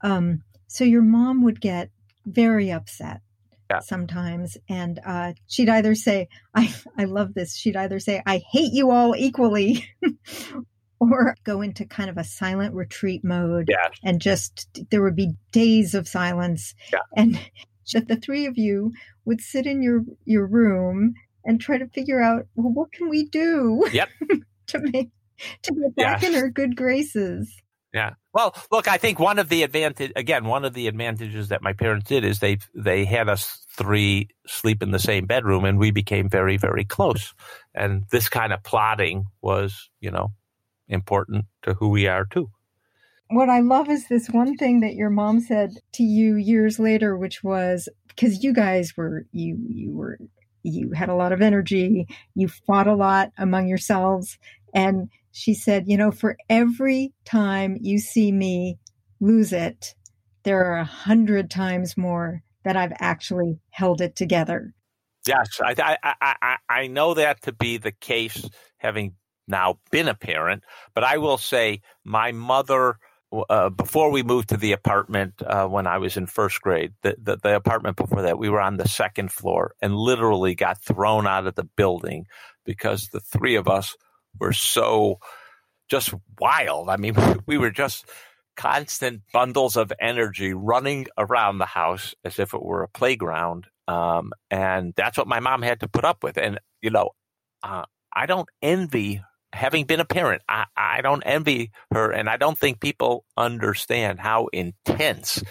um, 0.00 0.42
so 0.66 0.82
your 0.82 1.02
mom 1.02 1.44
would 1.44 1.60
get 1.60 1.90
very 2.26 2.72
upset 2.72 3.20
Yeah. 3.70 3.80
sometimes, 3.80 4.56
and 4.68 5.00
uh, 5.06 5.32
she'd 5.46 5.68
either 5.68 5.94
say, 5.94 6.28
"I 6.54 6.72
I 6.98 7.04
love 7.04 7.34
this," 7.34 7.56
she'd 7.56 7.76
either 7.76 7.98
say, 7.98 8.22
"I 8.26 8.42
hate 8.52 8.72
you 8.72 8.90
all 8.90 9.14
equally," 9.16 9.88
or 11.00 11.34
go 11.44 11.60
into 11.62 11.84
kind 11.84 12.08
of 12.10 12.16
a 12.18 12.24
silent 12.24 12.74
retreat 12.74 13.22
mode, 13.24 13.66
Yeah. 13.70 13.88
and 14.02 14.20
just 14.20 14.68
there 14.90 15.02
would 15.02 15.16
be 15.16 15.32
days 15.52 15.94
of 15.94 16.06
silence, 16.08 16.74
Yeah. 16.92 16.98
and 17.16 17.38
that 17.92 18.08
the 18.08 18.16
three 18.16 18.46
of 18.46 18.56
you 18.58 18.92
would 19.24 19.40
sit 19.40 19.66
in 19.66 19.82
your 19.82 20.02
your 20.24 20.46
room 20.46 21.14
and 21.44 21.60
try 21.60 21.76
to 21.78 21.86
figure 21.88 22.22
out, 22.22 22.46
well, 22.54 22.72
what 22.72 22.92
can 22.92 23.08
we 23.10 23.24
do? 23.26 23.84
Yep. 23.92 24.08
to 24.68 24.78
make 24.80 25.10
to 25.62 25.72
get 25.74 25.96
back 25.96 26.22
in 26.22 26.32
her 26.34 26.48
good 26.48 26.76
graces. 26.76 27.54
Yeah. 27.94 28.14
Well, 28.32 28.56
look, 28.72 28.88
I 28.88 28.96
think 28.96 29.20
one 29.20 29.38
of 29.38 29.48
the 29.48 29.62
advantage 29.62 30.10
again, 30.16 30.46
one 30.46 30.64
of 30.64 30.74
the 30.74 30.88
advantages 30.88 31.48
that 31.48 31.62
my 31.62 31.72
parents 31.72 32.08
did 32.08 32.24
is 32.24 32.40
they 32.40 32.58
they 32.74 33.04
had 33.04 33.28
us 33.28 33.64
three 33.70 34.28
sleep 34.48 34.82
in 34.82 34.90
the 34.90 34.98
same 34.98 35.26
bedroom 35.26 35.64
and 35.64 35.78
we 35.78 35.92
became 35.92 36.28
very 36.28 36.56
very 36.56 36.84
close. 36.84 37.32
And 37.72 38.04
this 38.10 38.28
kind 38.28 38.52
of 38.52 38.64
plotting 38.64 39.26
was, 39.40 39.90
you 40.00 40.10
know, 40.10 40.32
important 40.88 41.44
to 41.62 41.74
who 41.74 41.88
we 41.90 42.08
are 42.08 42.24
too. 42.24 42.50
What 43.30 43.48
I 43.48 43.60
love 43.60 43.88
is 43.88 44.08
this 44.08 44.28
one 44.28 44.56
thing 44.56 44.80
that 44.80 44.96
your 44.96 45.10
mom 45.10 45.40
said 45.40 45.78
to 45.92 46.02
you 46.02 46.34
years 46.34 46.80
later, 46.80 47.16
which 47.16 47.44
was 47.44 47.88
because 48.08 48.42
you 48.42 48.52
guys 48.52 48.96
were 48.96 49.24
you 49.30 49.56
you 49.68 49.92
were 49.92 50.18
you 50.64 50.90
had 50.90 51.10
a 51.10 51.14
lot 51.14 51.30
of 51.30 51.40
energy, 51.40 52.08
you 52.34 52.48
fought 52.48 52.88
a 52.88 52.94
lot 52.96 53.30
among 53.38 53.68
yourselves, 53.68 54.36
and 54.74 55.10
she 55.36 55.52
said, 55.52 55.88
you 55.88 55.96
know, 55.96 56.12
for 56.12 56.36
every 56.48 57.12
time 57.24 57.76
you 57.80 57.98
see 57.98 58.30
me 58.30 58.78
lose 59.20 59.52
it, 59.52 59.96
there 60.44 60.64
are 60.64 60.78
a 60.78 60.84
hundred 60.84 61.50
times 61.50 61.96
more 61.96 62.44
that 62.62 62.76
I've 62.76 62.92
actually 63.00 63.58
held 63.70 64.00
it 64.00 64.14
together. 64.14 64.72
Yes, 65.26 65.60
I, 65.60 65.96
I, 66.04 66.34
I, 66.40 66.56
I, 66.68 66.86
know 66.86 67.14
that 67.14 67.42
to 67.42 67.52
be 67.52 67.78
the 67.78 67.90
case, 67.90 68.48
having 68.78 69.16
now 69.48 69.80
been 69.90 70.06
a 70.06 70.14
parent. 70.14 70.62
But 70.94 71.02
I 71.02 71.18
will 71.18 71.38
say, 71.38 71.80
my 72.04 72.30
mother, 72.30 72.98
uh, 73.48 73.70
before 73.70 74.12
we 74.12 74.22
moved 74.22 74.50
to 74.50 74.56
the 74.56 74.70
apartment 74.70 75.42
uh, 75.44 75.66
when 75.66 75.88
I 75.88 75.98
was 75.98 76.16
in 76.16 76.26
first 76.26 76.60
grade, 76.60 76.92
the, 77.02 77.16
the, 77.20 77.38
the 77.42 77.56
apartment 77.56 77.96
before 77.96 78.22
that, 78.22 78.38
we 78.38 78.50
were 78.50 78.60
on 78.60 78.76
the 78.76 78.86
second 78.86 79.32
floor 79.32 79.74
and 79.82 79.96
literally 79.96 80.54
got 80.54 80.80
thrown 80.80 81.26
out 81.26 81.48
of 81.48 81.56
the 81.56 81.68
building 81.76 82.26
because 82.64 83.08
the 83.08 83.20
three 83.20 83.56
of 83.56 83.66
us 83.66 83.96
were 84.38 84.52
so 84.52 85.18
just 85.88 86.14
wild. 86.38 86.88
I 86.88 86.96
mean, 86.96 87.14
we 87.46 87.58
were 87.58 87.70
just 87.70 88.06
constant 88.56 89.22
bundles 89.32 89.76
of 89.76 89.92
energy 90.00 90.52
running 90.54 91.06
around 91.18 91.58
the 91.58 91.66
house 91.66 92.14
as 92.24 92.38
if 92.38 92.54
it 92.54 92.62
were 92.62 92.82
a 92.82 92.88
playground. 92.88 93.66
Um, 93.88 94.32
and 94.50 94.94
that's 94.96 95.18
what 95.18 95.26
my 95.26 95.40
mom 95.40 95.62
had 95.62 95.80
to 95.80 95.88
put 95.88 96.04
up 96.04 96.22
with. 96.22 96.38
And, 96.38 96.60
you 96.80 96.90
know, 96.90 97.10
uh, 97.62 97.84
I 98.12 98.26
don't 98.26 98.48
envy 98.62 99.22
having 99.52 99.84
been 99.86 100.00
a 100.00 100.04
parent. 100.04 100.42
I, 100.48 100.66
I 100.76 101.00
don't 101.00 101.22
envy 101.22 101.70
her. 101.92 102.10
And 102.10 102.28
I 102.28 102.36
don't 102.36 102.58
think 102.58 102.80
people 102.80 103.24
understand 103.36 104.20
how 104.20 104.48
intense 104.52 105.42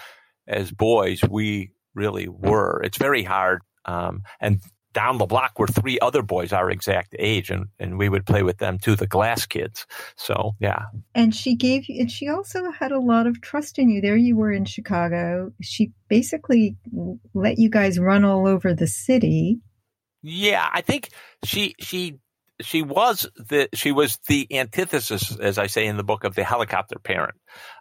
as 0.48 0.72
boys 0.72 1.22
we 1.24 1.72
really 1.94 2.28
were. 2.28 2.82
It's 2.84 2.98
very 2.98 3.24
hard. 3.24 3.62
Um, 3.86 4.24
and 4.40 4.62
down 4.94 5.18
the 5.18 5.26
block 5.26 5.60
were 5.60 5.68
three 5.68 6.00
other 6.00 6.22
boys 6.22 6.54
our 6.54 6.70
exact 6.70 7.16
age, 7.20 7.50
and, 7.50 7.68
and 7.80 7.98
we 7.98 8.10
would 8.10 8.26
play 8.26 8.44
with 8.44 8.60
them 8.60 8.78
too, 8.78 8.96
the 8.96 9.08
glass 9.08 9.46
kids. 9.46 9.86
So, 10.16 10.56
yeah. 10.60 10.86
And 11.14 11.36
she 11.36 11.56
gave 11.56 11.88
you, 11.88 12.00
and 12.00 12.12
she 12.12 12.28
also 12.30 12.72
had 12.72 12.92
a 12.92 13.00
lot 13.00 13.28
of 13.28 13.42
trust 13.42 13.80
in 13.80 13.90
you. 13.90 14.02
There 14.02 14.18
you 14.18 14.36
were 14.36 14.52
in 14.52 14.66
Chicago. 14.66 15.52
She 15.62 15.92
basically 16.08 16.78
let 17.34 17.58
you 17.58 17.70
guys 17.70 18.00
run 18.00 18.24
all 18.24 18.48
over 18.48 18.74
the 18.74 18.88
city. 18.88 19.60
Yeah, 20.22 20.68
I 20.72 20.82
think 20.82 21.10
she 21.44 21.76
she 21.80 22.20
she 22.62 22.82
was 22.82 23.28
the 23.36 23.68
she 23.74 23.92
was 23.92 24.20
the 24.28 24.48
antithesis, 24.58 25.38
as 25.38 25.58
I 25.58 25.68
say 25.68 25.86
in 25.86 25.98
the 25.98 26.04
book, 26.04 26.24
of 26.24 26.36
the 26.36 26.44
helicopter 26.44 26.98
parent. 26.98 27.36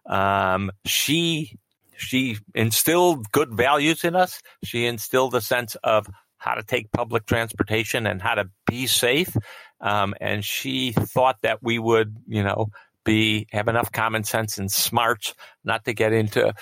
Um, 0.07 0.73
she 0.85 1.59
she 1.97 2.39
instilled 2.55 3.31
good 3.31 3.55
values 3.55 4.05
in 4.05 4.17
us. 4.17 4.43
She 4.65 4.87
instilled 4.87 5.35
a 5.35 5.41
sense 5.41 5.77
of 5.85 6.09
how 6.43 6.55
to 6.55 6.63
take 6.63 6.93
public 6.93 7.27
transportation 7.27 8.07
and 8.07 8.21
how 8.21 8.35
to 8.35 8.49
be 8.67 8.87
safe. 8.87 9.37
Um, 9.81 10.15
and 10.21 10.45
she 10.45 10.93
thought 10.93 11.39
that 11.43 11.63
we 11.63 11.79
would, 11.79 12.17
you 12.27 12.43
know, 12.43 12.69
be 13.05 13.47
have 13.53 13.69
enough 13.69 13.91
common 13.93 14.25
sense 14.25 14.59
and 14.59 14.71
smarts 14.71 15.35
not 15.65 15.85
to 15.87 15.93
get 15.93 16.13
into 16.13 16.55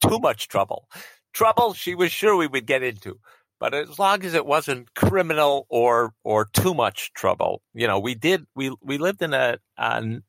too 0.00 0.18
much 0.18 0.48
trouble. 0.48 0.88
Trouble 1.32 1.74
she 1.74 1.94
was 1.94 2.12
sure 2.12 2.36
we 2.36 2.46
would 2.46 2.66
get 2.66 2.82
into 2.82 3.18
but 3.62 3.74
as 3.74 3.96
long 3.96 4.24
as 4.24 4.34
it 4.34 4.44
wasn't 4.44 4.92
criminal 4.96 5.66
or 5.68 6.14
or 6.24 6.46
too 6.46 6.74
much 6.74 7.12
trouble, 7.12 7.62
you 7.74 7.86
know, 7.86 8.00
we 8.00 8.16
did 8.16 8.44
we 8.56 8.74
we 8.82 8.98
lived 8.98 9.22
in 9.22 9.32
a, 9.34 9.58
a 9.78 10.20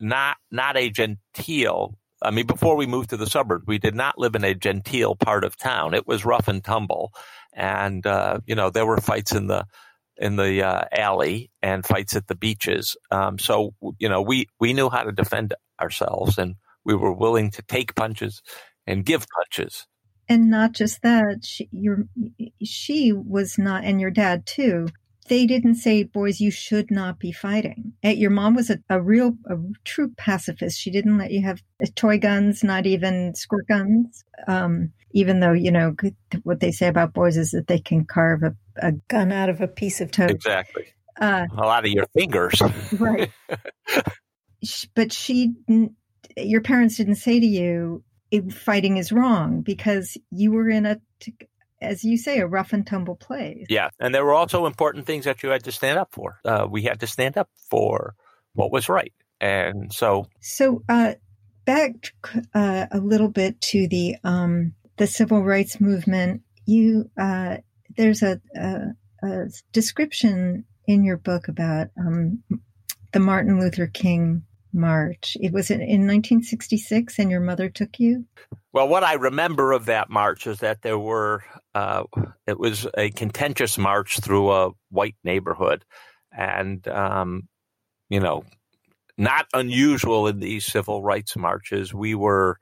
not 0.00 0.38
not 0.50 0.78
a 0.78 0.88
genteel. 0.88 1.98
I 2.22 2.30
mean, 2.30 2.46
before 2.46 2.76
we 2.76 2.86
moved 2.86 3.10
to 3.10 3.18
the 3.18 3.26
suburbs, 3.26 3.66
we 3.66 3.76
did 3.76 3.94
not 3.94 4.18
live 4.18 4.34
in 4.34 4.42
a 4.42 4.54
genteel 4.54 5.16
part 5.16 5.44
of 5.44 5.58
town. 5.58 5.92
It 5.92 6.06
was 6.06 6.24
rough 6.24 6.48
and 6.48 6.64
tumble, 6.64 7.12
and 7.58 8.06
uh, 8.06 8.38
you 8.46 8.54
know 8.54 8.70
there 8.70 8.86
were 8.86 8.98
fights 8.98 9.32
in 9.32 9.48
the 9.48 9.66
in 10.16 10.36
the 10.36 10.62
uh, 10.62 10.84
alley 10.92 11.50
and 11.60 11.84
fights 11.84 12.16
at 12.16 12.26
the 12.28 12.34
beaches. 12.34 12.96
Um, 13.10 13.38
so 13.38 13.74
you 13.98 14.08
know 14.08 14.22
we 14.22 14.46
we 14.58 14.72
knew 14.72 14.88
how 14.88 15.02
to 15.02 15.12
defend 15.12 15.52
ourselves, 15.80 16.38
and 16.38 16.54
we 16.84 16.94
were 16.94 17.12
willing 17.12 17.50
to 17.50 17.62
take 17.62 17.94
punches 17.94 18.40
and 18.86 19.04
give 19.04 19.26
punches. 19.36 19.86
and 20.28 20.50
not 20.50 20.72
just 20.72 21.02
that, 21.02 21.44
she, 21.44 21.68
your, 21.72 22.04
she 22.62 23.12
was 23.12 23.58
not, 23.58 23.84
and 23.84 24.00
your 24.00 24.10
dad 24.10 24.46
too. 24.46 24.88
They 25.28 25.46
didn't 25.46 25.76
say, 25.76 26.02
boys, 26.04 26.40
you 26.40 26.50
should 26.50 26.90
not 26.90 27.18
be 27.18 27.32
fighting. 27.32 27.92
Eh, 28.02 28.12
Your 28.12 28.30
mom 28.30 28.54
was 28.54 28.70
a, 28.70 28.78
a 28.88 29.00
real, 29.00 29.34
a 29.46 29.56
true 29.84 30.12
pacifist. 30.16 30.80
She 30.80 30.90
didn't 30.90 31.18
let 31.18 31.30
you 31.30 31.42
have 31.42 31.62
toy 31.94 32.18
guns, 32.18 32.64
not 32.64 32.86
even 32.86 33.34
squirt 33.34 33.66
guns. 33.68 34.24
Um, 34.46 34.92
even 35.12 35.40
though, 35.40 35.52
you 35.52 35.70
know, 35.70 35.94
what 36.42 36.60
they 36.60 36.70
say 36.70 36.86
about 36.86 37.12
boys 37.14 37.36
is 37.36 37.52
that 37.52 37.66
they 37.66 37.78
can 37.78 38.04
carve 38.04 38.42
a, 38.42 38.54
a 38.76 38.92
gun 39.08 39.32
out 39.32 39.48
of 39.48 39.60
a 39.60 39.68
piece 39.68 40.00
of 40.00 40.10
toast. 40.10 40.30
Exactly. 40.34 40.84
Uh, 41.20 41.46
A 41.56 41.62
lot 41.62 41.84
of 41.84 41.90
your 41.90 42.06
fingers. 42.14 42.60
right. 42.98 43.30
But 44.94 45.12
she, 45.12 45.52
your 46.36 46.62
parents 46.62 46.96
didn't 46.96 47.14
say 47.16 47.38
to 47.38 47.46
you, 47.46 48.02
fighting 48.50 48.96
is 48.96 49.12
wrong 49.12 49.60
because 49.62 50.16
you 50.30 50.50
were 50.52 50.68
in 50.68 50.84
a, 50.84 51.00
as 51.80 52.04
you 52.04 52.16
say, 52.18 52.38
a 52.38 52.46
rough 52.46 52.72
and 52.72 52.86
tumble 52.86 53.16
place. 53.16 53.66
Yeah, 53.68 53.90
and 53.98 54.14
there 54.14 54.24
were 54.24 54.34
also 54.34 54.66
important 54.66 55.06
things 55.06 55.24
that 55.24 55.42
you 55.42 55.50
had 55.50 55.64
to 55.64 55.72
stand 55.72 55.98
up 55.98 56.12
for. 56.12 56.40
Uh, 56.44 56.66
we 56.68 56.82
had 56.82 57.00
to 57.00 57.06
stand 57.06 57.36
up 57.36 57.48
for 57.70 58.14
what 58.54 58.72
was 58.72 58.88
right, 58.88 59.12
and 59.40 59.92
so 59.92 60.26
So, 60.40 60.82
uh, 60.88 61.14
back 61.64 62.14
uh, 62.54 62.86
a 62.90 62.98
little 62.98 63.28
bit 63.28 63.60
to 63.60 63.86
the 63.88 64.16
um, 64.24 64.74
the 64.96 65.06
civil 65.06 65.44
rights 65.44 65.80
movement. 65.80 66.42
You 66.66 67.10
uh, 67.18 67.58
there's 67.96 68.22
a, 68.22 68.40
a, 68.56 68.94
a 69.22 69.46
description 69.72 70.64
in 70.86 71.04
your 71.04 71.16
book 71.16 71.48
about 71.48 71.88
um, 71.98 72.42
the 73.12 73.20
Martin 73.20 73.60
Luther 73.60 73.86
King 73.86 74.44
March. 74.72 75.36
It 75.40 75.52
was 75.52 75.70
in, 75.70 75.80
in 75.80 76.06
1966, 76.06 77.18
and 77.18 77.30
your 77.30 77.40
mother 77.40 77.68
took 77.68 77.98
you. 77.98 78.24
Well, 78.72 78.88
what 78.88 79.04
I 79.04 79.14
remember 79.14 79.72
of 79.72 79.86
that 79.86 80.10
march 80.10 80.46
is 80.46 80.60
that 80.60 80.82
there 80.82 80.98
were, 80.98 81.44
uh, 81.74 82.04
it 82.46 82.58
was 82.58 82.86
a 82.96 83.10
contentious 83.10 83.78
march 83.78 84.20
through 84.20 84.50
a 84.50 84.70
white 84.90 85.16
neighborhood. 85.24 85.84
And, 86.30 86.86
um, 86.88 87.48
you 88.08 88.20
know, 88.20 88.44
not 89.16 89.46
unusual 89.52 90.28
in 90.28 90.38
these 90.38 90.64
civil 90.64 91.02
rights 91.02 91.36
marches. 91.36 91.92
We 91.92 92.14
were, 92.14 92.58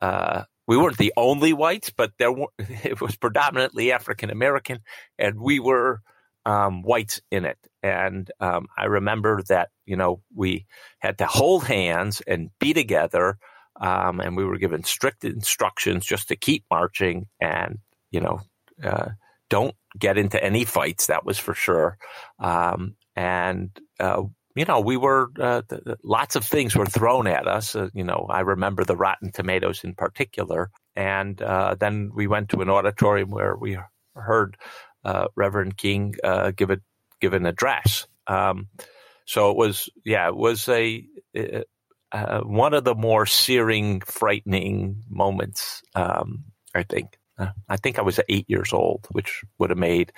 uh, 0.00 0.44
we 0.66 0.76
weren't 0.76 0.98
the 0.98 1.12
only 1.16 1.52
whites, 1.52 1.90
but 1.90 2.12
there 2.18 2.32
were, 2.32 2.48
it 2.58 3.00
was 3.00 3.16
predominantly 3.16 3.92
African 3.92 4.30
American, 4.30 4.80
and 5.18 5.40
we 5.40 5.60
were 5.60 6.00
um, 6.46 6.82
whites 6.82 7.20
in 7.30 7.44
it. 7.44 7.58
And 7.82 8.30
um, 8.40 8.66
I 8.76 8.86
remember 8.86 9.42
that, 9.48 9.68
you 9.86 9.96
know, 9.96 10.22
we 10.34 10.66
had 10.98 11.18
to 11.18 11.26
hold 11.26 11.64
hands 11.64 12.22
and 12.26 12.50
be 12.58 12.72
together 12.74 13.38
um, 13.80 14.20
and 14.20 14.36
we 14.36 14.44
were 14.44 14.58
given 14.58 14.84
strict 14.84 15.24
instructions 15.24 16.04
just 16.04 16.28
to 16.28 16.36
keep 16.36 16.64
marching 16.70 17.26
and 17.40 17.78
you 18.10 18.20
know 18.20 18.40
uh, 18.84 19.08
don't 19.48 19.74
get 19.98 20.18
into 20.18 20.42
any 20.42 20.64
fights 20.64 21.06
that 21.06 21.24
was 21.24 21.38
for 21.38 21.54
sure 21.54 21.96
um, 22.38 22.94
and 23.16 23.70
uh, 23.98 24.22
you 24.54 24.64
know 24.64 24.80
we 24.80 24.96
were 24.96 25.28
uh, 25.40 25.62
th- 25.68 25.84
th- 25.84 25.98
lots 26.04 26.36
of 26.36 26.44
things 26.44 26.76
were 26.76 26.86
thrown 26.86 27.26
at 27.26 27.48
us 27.48 27.74
uh, 27.74 27.88
you 27.94 28.04
know 28.04 28.26
i 28.30 28.40
remember 28.40 28.84
the 28.84 28.96
rotten 28.96 29.32
tomatoes 29.32 29.82
in 29.82 29.94
particular 29.94 30.70
and 30.94 31.40
uh, 31.40 31.74
then 31.78 32.10
we 32.14 32.26
went 32.26 32.50
to 32.50 32.60
an 32.60 32.70
auditorium 32.70 33.30
where 33.30 33.56
we 33.56 33.78
heard 34.14 34.56
uh, 35.04 35.26
reverend 35.36 35.76
king 35.76 36.14
uh, 36.24 36.50
give 36.50 36.70
a 36.70 36.80
give 37.20 37.32
an 37.34 37.46
address 37.46 38.06
um, 38.26 38.68
so 39.24 39.50
it 39.50 39.56
was 39.56 39.88
yeah 40.04 40.28
it 40.28 40.36
was 40.36 40.68
a 40.68 41.06
uh, 42.12 42.40
one 42.40 42.74
of 42.74 42.84
the 42.84 42.94
more 42.94 43.26
searing, 43.26 44.00
frightening 44.00 45.02
moments. 45.08 45.82
Um, 45.94 46.44
I 46.74 46.82
think. 46.82 47.18
Uh, 47.38 47.52
I 47.68 47.76
think 47.76 47.98
I 47.98 48.02
was 48.02 48.20
eight 48.28 48.44
years 48.48 48.72
old, 48.72 49.06
which 49.12 49.42
would 49.58 49.70
have 49.70 49.78
made 49.78 50.12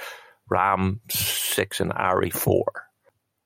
Rahm 0.50 0.98
six 1.10 1.80
and 1.80 1.92
Ari 1.92 2.30
four. 2.30 2.66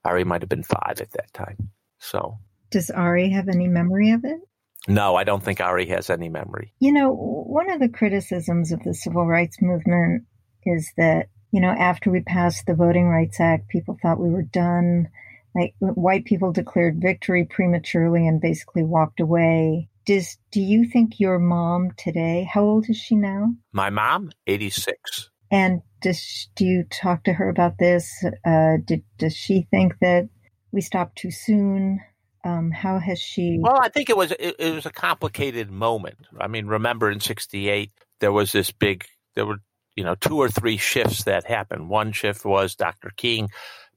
Ari 0.03 0.23
might 0.23 0.41
have 0.41 0.49
been 0.49 0.63
five 0.63 0.99
at 0.99 1.11
that 1.11 1.31
time. 1.33 1.69
So 1.99 2.39
Does 2.71 2.89
Ari 2.89 3.29
have 3.31 3.49
any 3.49 3.67
memory 3.67 4.11
of 4.11 4.23
it? 4.25 4.39
no, 4.87 5.15
I 5.15 5.25
don't 5.25 5.43
think 5.43 5.59
Ari 5.59 5.87
has 5.87 6.09
any 6.09 6.29
memory. 6.29 6.73
You 6.79 6.93
know, 6.93 7.13
one 7.13 7.69
of 7.69 7.79
the 7.79 7.89
criticisms 7.89 8.71
of 8.71 8.81
the 8.83 8.93
civil 8.93 9.25
rights 9.25 9.57
movement 9.61 10.23
is 10.65 10.91
that, 10.97 11.27
you 11.51 11.61
know, 11.61 11.69
after 11.69 12.11
we 12.11 12.21
passed 12.21 12.65
the 12.65 12.73
Voting 12.73 13.07
Rights 13.07 13.39
Act, 13.39 13.69
people 13.69 13.97
thought 14.01 14.19
we 14.19 14.29
were 14.29 14.43
done. 14.43 15.09
Like 15.55 15.73
white 15.79 16.25
people 16.25 16.51
declared 16.51 17.01
victory 17.01 17.45
prematurely 17.49 18.27
and 18.27 18.39
basically 18.39 18.83
walked 18.83 19.19
away. 19.19 19.89
Does 20.05 20.37
do 20.51 20.61
you 20.61 20.85
think 20.85 21.19
your 21.19 21.39
mom 21.39 21.91
today? 21.97 22.47
How 22.51 22.63
old 22.63 22.89
is 22.89 22.97
she 22.97 23.15
now? 23.15 23.53
My 23.71 23.89
mom, 23.89 24.31
eighty 24.45 24.69
six. 24.69 25.29
And 25.49 25.81
does 26.01 26.49
do 26.55 26.65
you 26.65 26.83
talk 26.83 27.23
to 27.23 27.33
her 27.33 27.49
about 27.49 27.77
this? 27.79 28.23
Uh, 28.45 28.77
did, 28.85 29.03
does 29.17 29.35
she 29.35 29.67
think 29.71 29.93
that 30.01 30.29
we 30.71 30.81
stopped 30.81 31.17
too 31.17 31.31
soon? 31.31 31.99
Um, 32.43 32.71
how 32.71 32.99
has 32.99 33.19
she? 33.19 33.57
Well, 33.59 33.79
I 33.81 33.89
think 33.89 34.09
it 34.09 34.17
was 34.17 34.31
it, 34.31 34.55
it 34.59 34.75
was 34.75 34.85
a 34.85 34.91
complicated 34.91 35.71
moment. 35.71 36.17
I 36.39 36.47
mean, 36.47 36.67
remember 36.67 37.09
in 37.09 37.19
'68 37.19 37.91
there 38.19 38.31
was 38.31 38.51
this 38.51 38.71
big 38.71 39.05
there 39.35 39.45
were 39.45 39.59
you 39.97 40.03
know 40.03 40.15
two 40.15 40.37
or 40.37 40.47
three 40.47 40.77
shifts 40.77 41.25
that 41.25 41.45
happened. 41.45 41.89
One 41.89 42.13
shift 42.13 42.45
was 42.45 42.75
Dr. 42.75 43.11
King 43.17 43.49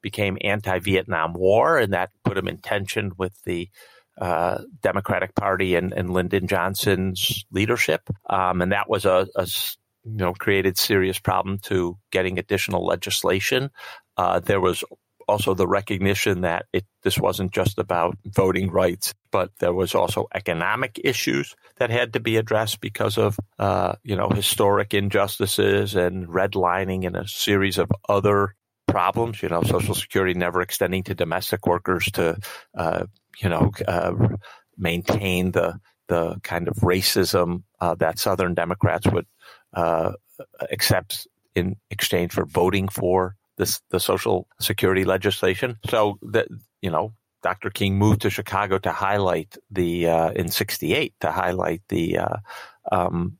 became 0.02 0.38
anti-Vietnam 0.40 1.34
War, 1.34 1.78
and 1.78 1.92
that 1.92 2.10
put 2.24 2.38
him 2.38 2.48
in 2.48 2.58
tension 2.58 3.12
with 3.18 3.40
the 3.44 3.68
uh, 4.18 4.62
Democratic 4.82 5.34
Party 5.34 5.76
and, 5.76 5.92
and 5.92 6.10
Lyndon 6.10 6.46
Johnson's 6.46 7.44
leadership, 7.52 8.08
um, 8.28 8.62
and 8.62 8.72
that 8.72 8.88
was 8.88 9.04
a 9.04 9.28
you 9.36 10.16
know 10.16 10.32
created 10.32 10.78
serious 10.78 11.18
problem 11.18 11.58
to 11.58 11.98
getting 12.10 12.38
additional 12.38 12.84
legislation. 12.84 13.70
Uh, 14.16 14.40
there 14.40 14.60
was 14.60 14.82
also 15.30 15.54
the 15.54 15.66
recognition 15.66 16.40
that 16.40 16.66
it 16.72 16.84
this 17.02 17.18
wasn't 17.18 17.52
just 17.52 17.78
about 17.78 18.18
voting 18.26 18.70
rights, 18.70 19.14
but 19.30 19.50
there 19.60 19.72
was 19.72 19.94
also 19.94 20.26
economic 20.34 21.00
issues 21.02 21.54
that 21.76 21.90
had 21.90 22.12
to 22.12 22.20
be 22.20 22.36
addressed 22.36 22.80
because 22.80 23.16
of 23.16 23.38
uh, 23.58 23.94
you 24.02 24.16
know 24.16 24.28
historic 24.28 24.92
injustices 24.92 25.94
and 25.94 26.26
redlining 26.26 27.06
and 27.06 27.16
a 27.16 27.26
series 27.28 27.78
of 27.78 27.90
other 28.08 28.56
problems. 28.88 29.42
You 29.42 29.48
know, 29.48 29.62
Social 29.62 29.94
Security 29.94 30.34
never 30.34 30.60
extending 30.60 31.04
to 31.04 31.14
domestic 31.14 31.66
workers 31.66 32.06
to 32.14 32.36
uh, 32.76 33.06
you 33.38 33.48
know 33.48 33.70
uh, 33.86 34.12
maintain 34.76 35.52
the 35.52 35.78
the 36.08 36.40
kind 36.42 36.66
of 36.66 36.74
racism 36.78 37.62
uh, 37.80 37.94
that 37.94 38.18
Southern 38.18 38.54
Democrats 38.54 39.06
would 39.06 39.26
uh, 39.74 40.12
accept 40.72 41.28
in 41.54 41.76
exchange 41.90 42.32
for 42.32 42.44
voting 42.44 42.88
for 42.88 43.36
the 43.90 44.00
Social 44.00 44.46
Security 44.60 45.04
legislation. 45.04 45.78
So 45.88 46.18
that 46.22 46.48
you 46.82 46.90
know, 46.90 47.12
Dr. 47.42 47.70
King 47.70 47.98
moved 47.98 48.22
to 48.22 48.30
Chicago 48.30 48.78
to 48.78 48.92
highlight 48.92 49.56
the 49.70 50.08
uh, 50.08 50.30
in 50.30 50.48
'68 50.48 51.14
to 51.20 51.30
highlight 51.30 51.82
the 51.88 52.18
uh, 52.18 52.36
um, 52.90 53.38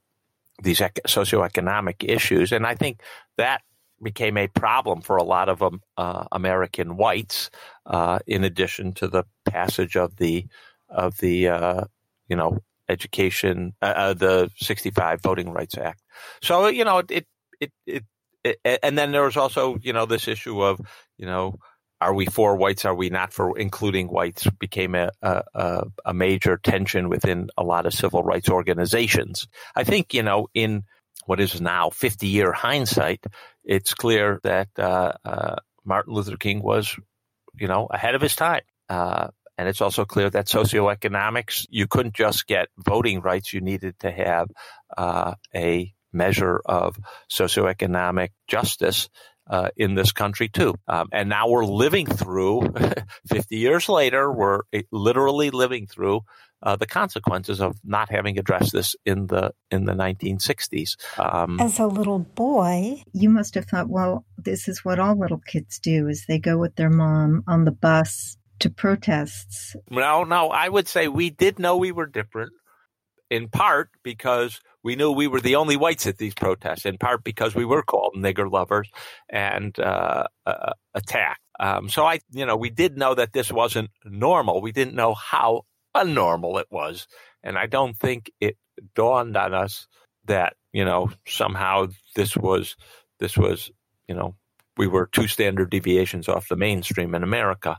these 0.63 0.81
ec- 0.81 1.01
socioeconomic 1.07 2.09
issues, 2.09 2.53
and 2.53 2.67
I 2.67 2.75
think 2.75 3.03
that 3.37 3.63
became 4.03 4.39
a 4.39 4.49
problem 4.49 5.03
for 5.03 5.17
a 5.17 5.23
lot 5.23 5.49
of 5.49 5.63
um, 5.63 5.83
uh, 5.97 6.25
American 6.33 6.97
whites. 6.97 7.51
Uh, 7.87 8.19
in 8.27 8.45
addition 8.45 8.93
to 8.93 9.09
the 9.09 9.25
passage 9.47 9.97
of 9.97 10.17
the 10.17 10.47
of 10.89 11.19
the 11.19 11.49
uh, 11.49 11.85
you 12.29 12.37
know 12.37 12.59
education 12.89 13.75
uh, 13.83 14.13
the 14.15 14.51
65 14.57 15.21
voting 15.23 15.51
rights 15.51 15.79
act 15.79 16.03
so 16.43 16.67
you 16.67 16.85
know 16.85 16.99
it, 17.09 17.27
it 17.61 17.73
it 17.87 18.05
and 18.65 18.99
then 18.99 19.13
there 19.13 19.25
was 19.25 19.37
also 19.37 19.77
you 19.83 19.93
know 19.93 20.07
this 20.07 20.29
issue 20.29 20.63
of 20.63 20.81
you 21.19 21.27
know 21.27 21.57
are 22.01 22.15
we 22.15 22.27
for 22.27 22.57
whites 22.57 22.85
are 22.85 22.95
we 22.95 23.11
not 23.11 23.33
for 23.33 23.59
including 23.59 24.09
whites 24.09 24.49
became 24.59 24.95
a 24.95 25.11
a, 25.23 25.85
a 26.05 26.15
major 26.15 26.57
tension 26.57 27.09
within 27.09 27.51
a 27.57 27.63
lot 27.63 27.87
of 27.87 27.95
civil 27.95 28.23
rights 28.23 28.49
organizations. 28.49 29.49
I 29.77 29.85
think 29.85 30.15
you 30.15 30.23
know 30.23 30.49
in 30.55 30.85
what 31.27 31.41
is 31.41 31.61
now 31.61 31.91
50 31.91 32.27
year 32.27 32.53
hindsight 32.53 33.25
it's 33.65 33.95
clear 33.95 34.41
that 34.43 34.69
uh, 34.79 35.13
uh, 35.25 35.57
martin 35.85 36.15
luther 36.15 36.37
king 36.37 36.63
was 36.63 36.97
you 37.55 37.69
know 37.69 37.87
ahead 37.91 38.15
of 38.15 38.23
his 38.23 38.37
time. 38.37 38.63
Uh, 38.89 39.29
and 39.61 39.69
it's 39.69 39.83
also 39.83 40.07
clear 40.07 40.31
that 40.31 40.47
socioeconomics, 40.47 41.67
you 41.69 41.87
couldn't 41.87 42.15
just 42.15 42.47
get 42.47 42.69
voting 42.79 43.21
rights, 43.21 43.53
you 43.53 43.61
needed 43.61 43.95
to 43.99 44.11
have 44.11 44.49
uh, 44.97 45.35
a 45.55 45.93
measure 46.13 46.61
of 46.65 46.97
socioeconomic 47.31 48.31
justice 48.49 49.09
uh, 49.49 49.69
in 49.77 49.95
this 49.95 50.13
country 50.13 50.49
too. 50.49 50.75
Um, 50.87 51.09
and 51.13 51.29
now 51.29 51.49
we're 51.49 51.65
living 51.65 52.07
through, 52.07 52.73
50 53.29 53.57
years 53.57 53.89
later, 53.89 54.31
we're 54.31 54.61
literally 54.93 55.51
living 55.51 55.87
through 55.87 56.21
uh, 56.63 56.77
the 56.77 56.87
consequences 56.87 57.61
of 57.61 57.77
not 57.83 58.11
having 58.11 58.39
addressed 58.39 58.73
this 58.73 58.95
in 59.05 59.27
the 59.27 59.53
in 59.71 59.87
the 59.87 59.93
1960s. 59.93 60.97
Um, 61.19 61.59
As 61.59 61.79
a 61.79 61.87
little 61.87 62.19
boy, 62.19 63.03
you 63.13 63.31
must 63.31 63.55
have 63.55 63.65
thought, 63.65 63.89
well, 63.89 64.25
this 64.37 64.69
is 64.69 64.85
what 64.85 64.99
all 64.99 65.19
little 65.19 65.41
kids 65.41 65.79
do: 65.79 66.07
is 66.07 66.27
they 66.27 66.39
go 66.39 66.59
with 66.59 66.77
their 66.77 66.91
mom 66.91 67.43
on 67.47 67.65
the 67.65 67.73
bus 67.73 68.37
to 68.61 68.71
protests. 68.71 69.75
No, 69.91 70.25
no, 70.25 70.51
I 70.51 70.69
would 70.69 70.87
say 70.87 71.09
we 71.09 71.31
did 71.31 71.59
know 71.59 71.79
we 71.79 71.93
were 71.93 72.07
different 72.07 72.53
in 73.31 73.49
part 73.49 73.89
because 74.03 74.61
we 74.83 74.97
knew 74.97 75.13
we 75.13 75.27
were 75.27 75.41
the 75.41 75.57
only 75.57 75.77
whites 75.77 76.07
at 76.07 76.19
these 76.19 76.35
protests, 76.35 76.87
in 76.87 76.99
part 76.99 77.25
because 77.25 77.55
we 77.55 77.65
were 77.65 77.83
called 77.83 78.15
nigger 78.17 78.51
lovers 78.51 78.91
and 79.29 79.79
uh, 79.79 80.25
uh, 80.47 80.73
attacked. 80.95 81.41
Um, 81.59 81.89
so 81.89 82.07
I, 82.07 82.21
you 82.31 82.47
know, 82.47 82.57
we 82.57 82.71
did 82.71 82.97
know 82.97 83.15
that 83.15 83.33
this 83.33 83.53
wasn't 83.53 83.91
normal. 84.05 84.63
We 84.63 84.73
didn't 84.73 84.95
know 84.95 85.15
how 85.15 85.67
unnormal 85.95 86.61
it 86.61 86.69
was, 86.71 87.07
and 87.43 87.59
I 87.59 87.67
don't 87.67 87.99
think 87.99 88.31
it 88.41 88.57
dawned 88.95 89.37
on 89.37 89.53
us 89.53 89.87
that 90.25 90.55
you 90.73 90.85
know 90.85 91.11
somehow 91.27 91.89
this 92.17 92.37
was 92.37 92.77
this 93.19 93.37
was 93.37 93.71
you 94.09 94.15
know 94.15 94.35
we 94.77 94.87
were 94.87 95.07
two 95.13 95.29
standard 95.29 95.69
deviations 95.69 96.29
off 96.29 96.49
the 96.49 96.57
mainstream 96.57 97.15
in 97.15 97.23
America. 97.23 97.77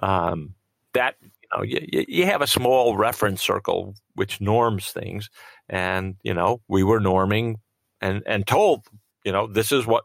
Um, 0.00 0.54
that 0.94 1.16
know 1.54 1.62
you, 1.62 2.04
you 2.08 2.26
have 2.26 2.42
a 2.42 2.46
small 2.46 2.96
reference 2.96 3.42
circle 3.42 3.94
which 4.14 4.40
norms 4.40 4.90
things, 4.90 5.30
and 5.68 6.16
you 6.22 6.34
know 6.34 6.60
we 6.68 6.82
were 6.82 7.00
norming 7.00 7.56
and 8.00 8.22
and 8.26 8.46
told 8.46 8.86
you 9.24 9.32
know 9.32 9.46
this 9.46 9.72
is 9.72 9.86
what 9.86 10.04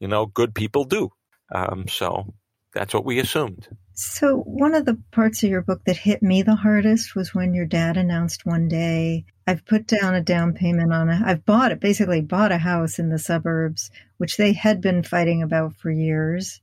you 0.00 0.08
know 0.08 0.26
good 0.26 0.54
people 0.54 0.84
do. 0.84 1.10
Um, 1.54 1.86
so 1.88 2.34
that's 2.76 2.92
what 2.92 3.04
we 3.04 3.18
assumed. 3.18 3.68
So, 3.94 4.40
one 4.40 4.74
of 4.74 4.84
the 4.84 5.02
parts 5.10 5.42
of 5.42 5.48
your 5.48 5.62
book 5.62 5.80
that 5.86 5.96
hit 5.96 6.22
me 6.22 6.42
the 6.42 6.54
hardest 6.54 7.16
was 7.16 7.34
when 7.34 7.54
your 7.54 7.64
dad 7.64 7.96
announced 7.96 8.44
one 8.44 8.68
day, 8.68 9.24
I've 9.46 9.64
put 9.64 9.86
down 9.86 10.14
a 10.14 10.20
down 10.20 10.52
payment 10.52 10.92
on 10.92 11.08
it. 11.08 11.22
I've 11.24 11.46
bought 11.46 11.72
it, 11.72 11.80
basically 11.80 12.20
bought 12.20 12.52
a 12.52 12.58
house 12.58 12.98
in 12.98 13.08
the 13.08 13.18
suburbs, 13.18 13.90
which 14.18 14.36
they 14.36 14.52
had 14.52 14.82
been 14.82 15.02
fighting 15.02 15.42
about 15.42 15.74
for 15.76 15.90
years. 15.90 16.60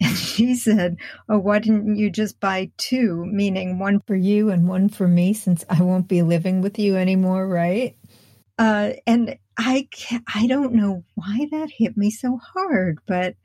And 0.00 0.16
she 0.16 0.54
said, 0.54 0.98
Oh, 1.28 1.38
why 1.38 1.58
didn't 1.58 1.96
you 1.96 2.10
just 2.10 2.38
buy 2.38 2.70
two, 2.76 3.24
meaning 3.24 3.78
one 3.78 4.00
For 4.06 4.14
you 4.14 4.50
and 4.50 4.68
one 4.68 4.88
for 4.88 5.08
me, 5.08 5.32
since 5.32 5.64
I 5.70 5.82
won't 5.82 6.08
be 6.08 6.22
living 6.22 6.60
with 6.60 6.78
you 6.78 6.96
anymore, 6.96 7.48
right? 7.48 7.96
Uh, 8.58 8.92
and 9.06 9.38
I, 9.56 9.88
ca- 9.94 10.20
I 10.34 10.46
don't 10.46 10.74
know 10.74 11.04
why 11.14 11.48
that 11.50 11.70
hit 11.70 11.96
me 11.96 12.10
so 12.10 12.38
hard, 12.54 12.98
but 13.06 13.36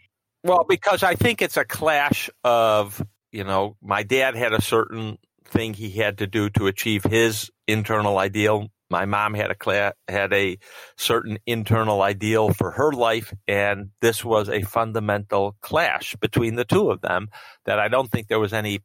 Well, 0.44 0.66
because 0.68 1.04
I 1.04 1.16
think 1.16 1.42
it's 1.42 1.58
a 1.58 1.66
clash 1.66 2.30
of, 2.44 3.02
you 3.32 3.44
know, 3.44 3.78
my 3.82 4.04
dad 4.04 4.36
had 4.36 4.54
a 4.54 4.62
certain 4.62 5.18
thing 5.46 5.74
he 5.74 5.92
had 5.92 6.18
to 6.20 6.28
do 6.28 6.50
to 6.52 6.68
achieve 6.68 7.04
his 7.04 7.50
internal 7.68 8.18
ideal. 8.18 8.68
My 8.92 9.06
mom 9.06 9.34
had 9.34 9.52
a 9.52 9.94
had 10.10 10.34
a 10.34 10.58
certain 10.98 11.40
internal 11.46 12.02
ideal 12.02 12.54
for 12.54 12.72
her 12.72 12.92
life, 12.92 13.34
and 13.48 13.92
this 14.02 14.24
was 14.24 14.50
a 14.50 14.64
fundamental 14.64 15.56
clash 15.62 16.16
between 16.18 16.56
the 16.56 16.66
two 16.66 16.92
of 16.92 17.00
them 17.00 17.30
that 17.66 17.80
I 17.80 17.88
don't 17.88 18.12
think 18.12 18.28
there 18.28 18.40
was 18.40 18.52
any 18.52 18.82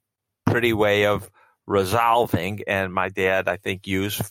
pretty 0.46 0.72
way 0.72 1.06
of 1.06 1.28
resolving. 1.66 2.60
And 2.68 2.94
my 2.94 3.08
dad, 3.08 3.48
I 3.48 3.56
think, 3.56 3.88
used 3.88 4.22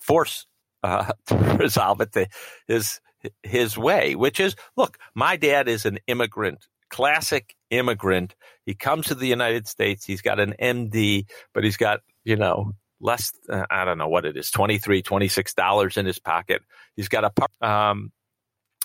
force 0.00 0.46
uh, 0.82 1.12
to 1.28 1.34
resolve 1.58 2.02
it 2.02 2.12
to 2.12 2.26
his 2.68 3.00
his 3.42 3.78
way, 3.78 4.14
which 4.14 4.38
is 4.38 4.54
look, 4.76 4.98
my 5.14 5.36
dad 5.36 5.66
is 5.66 5.86
an 5.86 5.98
immigrant, 6.06 6.66
classic 6.90 7.54
immigrant. 7.70 8.34
He 8.66 8.74
comes 8.74 9.06
to 9.06 9.14
the 9.14 9.26
United 9.26 9.66
States. 9.66 10.04
He's 10.04 10.20
got 10.20 10.38
an 10.38 10.54
MD, 10.60 11.24
but 11.54 11.64
he's 11.64 11.78
got, 11.78 12.00
you 12.22 12.36
know, 12.36 12.74
less, 13.02 13.32
uh, 13.48 13.66
I 13.70 13.84
don't 13.84 13.98
know 13.98 14.08
what 14.08 14.24
it 14.24 14.36
is, 14.36 14.50
$23, 14.50 15.02
$26 15.02 15.96
in 15.98 16.06
his 16.06 16.18
pocket. 16.18 16.62
He's 16.96 17.08
got 17.08 17.24
a, 17.24 17.30
par- 17.30 17.90
um, 17.90 18.12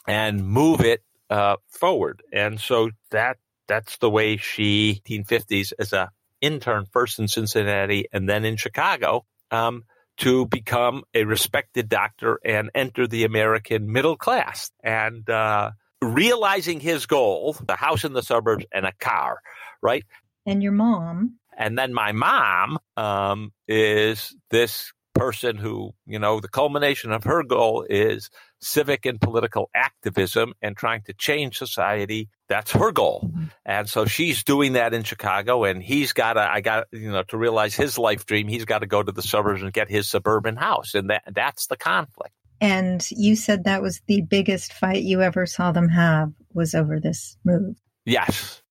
and 0.07 0.45
move 0.45 0.81
it, 0.81 1.03
uh, 1.29 1.57
forward. 1.69 2.21
And 2.33 2.59
so 2.59 2.89
that, 3.11 3.37
that's 3.67 3.97
the 3.97 4.09
way 4.09 4.37
she, 4.37 5.01
1950s 5.07 5.73
as 5.79 5.93
a 5.93 6.09
intern 6.41 6.85
first 6.91 7.19
in 7.19 7.27
Cincinnati 7.27 8.07
and 8.11 8.27
then 8.27 8.45
in 8.45 8.57
Chicago, 8.57 9.25
um, 9.51 9.83
to 10.17 10.47
become 10.47 11.03
a 11.13 11.23
respected 11.25 11.89
doctor 11.89 12.39
and 12.43 12.71
enter 12.73 13.07
the 13.07 13.23
American 13.23 13.91
middle 13.91 14.17
class. 14.17 14.71
And 14.83 15.29
uh, 15.29 15.71
realizing 16.01 16.79
his 16.79 17.05
goal, 17.05 17.55
the 17.65 17.75
house 17.75 18.03
in 18.03 18.13
the 18.13 18.23
suburbs 18.23 18.65
and 18.71 18.85
a 18.85 18.93
car, 18.93 19.39
right? 19.81 20.03
and 20.47 20.63
your 20.63 20.71
mom, 20.71 21.35
And 21.57 21.77
then 21.77 21.93
my 21.93 22.11
mom 22.11 22.77
um, 22.95 23.51
is 23.67 24.35
this 24.51 24.93
person 25.15 25.57
who, 25.57 25.91
you 26.05 26.19
know, 26.19 26.39
the 26.39 26.47
culmination 26.47 27.11
of 27.11 27.23
her 27.23 27.41
goal 27.41 27.83
is 27.89 28.29
civic 28.61 29.07
and 29.07 29.19
political 29.19 29.67
activism 29.73 30.53
and 30.61 30.77
trying 30.77 31.01
to 31.01 31.13
change 31.13 31.57
society. 31.57 32.29
That's 32.47 32.71
her 32.73 32.91
goal. 32.91 33.31
And 33.65 33.89
so 33.89 34.05
she's 34.05 34.43
doing 34.43 34.73
that 34.73 34.93
in 34.93 35.01
Chicago 35.01 35.63
and 35.63 35.81
he's 35.81 36.13
got 36.13 36.33
to, 36.33 36.41
I 36.41 36.61
got, 36.61 36.85
you 36.91 37.11
know, 37.11 37.23
to 37.23 37.37
realize 37.37 37.73
his 37.73 37.97
life 37.97 38.27
dream, 38.27 38.47
he's 38.47 38.65
got 38.65 38.79
to 38.79 38.87
go 38.87 39.01
to 39.01 39.11
the 39.11 39.23
suburbs 39.23 39.63
and 39.63 39.73
get 39.73 39.89
his 39.89 40.07
suburban 40.07 40.55
house. 40.55 40.93
And 40.93 41.09
that, 41.09 41.23
that's 41.33 41.65
the 41.65 41.77
conflict. 41.77 42.35
and 42.61 43.07
you 43.11 43.35
said 43.35 43.63
that 43.63 43.81
was 43.81 44.01
the 44.07 44.21
biggest 44.21 44.73
fight 44.73 45.03
you 45.03 45.21
ever 45.21 45.45
saw 45.45 45.71
them 45.71 45.89
have 45.89 46.31
was 46.53 46.75
over 46.75 46.99
this 46.99 47.37
move. 47.43 47.75
Yes. 48.05 48.61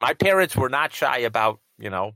My 0.00 0.14
parents 0.14 0.56
were 0.56 0.68
not 0.68 0.92
shy 0.92 1.18
about, 1.18 1.60
you 1.78 1.90
know, 1.90 2.12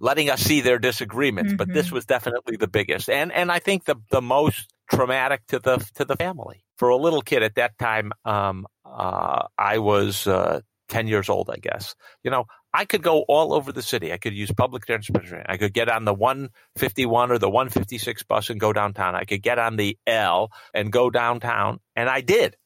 letting 0.00 0.30
us 0.30 0.40
see 0.40 0.60
their 0.60 0.78
disagreements, 0.78 1.52
but 1.56 1.72
this 1.72 1.90
was 1.92 2.06
definitely 2.06 2.56
the 2.56 2.68
biggest. 2.68 3.08
And 3.08 3.32
and 3.32 3.50
I 3.50 3.58
think 3.58 3.84
the 3.84 3.96
the 4.10 4.22
most 4.22 4.72
traumatic 4.90 5.46
to 5.48 5.58
the 5.58 5.78
to 5.94 6.04
the 6.04 6.16
family. 6.16 6.64
For 6.78 6.88
a 6.88 6.96
little 6.96 7.22
kid 7.22 7.42
at 7.42 7.54
that 7.56 7.78
time, 7.78 8.12
um 8.24 8.66
uh 8.84 9.46
I 9.58 9.78
was 9.78 10.26
uh 10.26 10.60
10 10.88 11.08
years 11.08 11.28
old, 11.28 11.50
I 11.50 11.56
guess. 11.56 11.94
You 12.22 12.30
know, 12.30 12.44
I 12.72 12.84
could 12.84 13.02
go 13.02 13.24
all 13.28 13.54
over 13.54 13.72
the 13.72 13.82
city. 13.82 14.12
I 14.12 14.18
could 14.18 14.34
use 14.34 14.52
public 14.52 14.84
transportation. 14.84 15.42
I 15.46 15.56
could 15.56 15.72
get 15.72 15.88
on 15.88 16.04
the 16.04 16.12
151 16.12 17.32
or 17.32 17.38
the 17.38 17.48
156 17.48 18.22
bus 18.24 18.50
and 18.50 18.60
go 18.60 18.72
downtown. 18.72 19.14
I 19.14 19.24
could 19.24 19.42
get 19.42 19.58
on 19.58 19.76
the 19.76 19.96
L 20.06 20.50
and 20.74 20.92
go 20.92 21.08
downtown, 21.10 21.80
and 21.96 22.08
I 22.08 22.20
did 22.20 22.56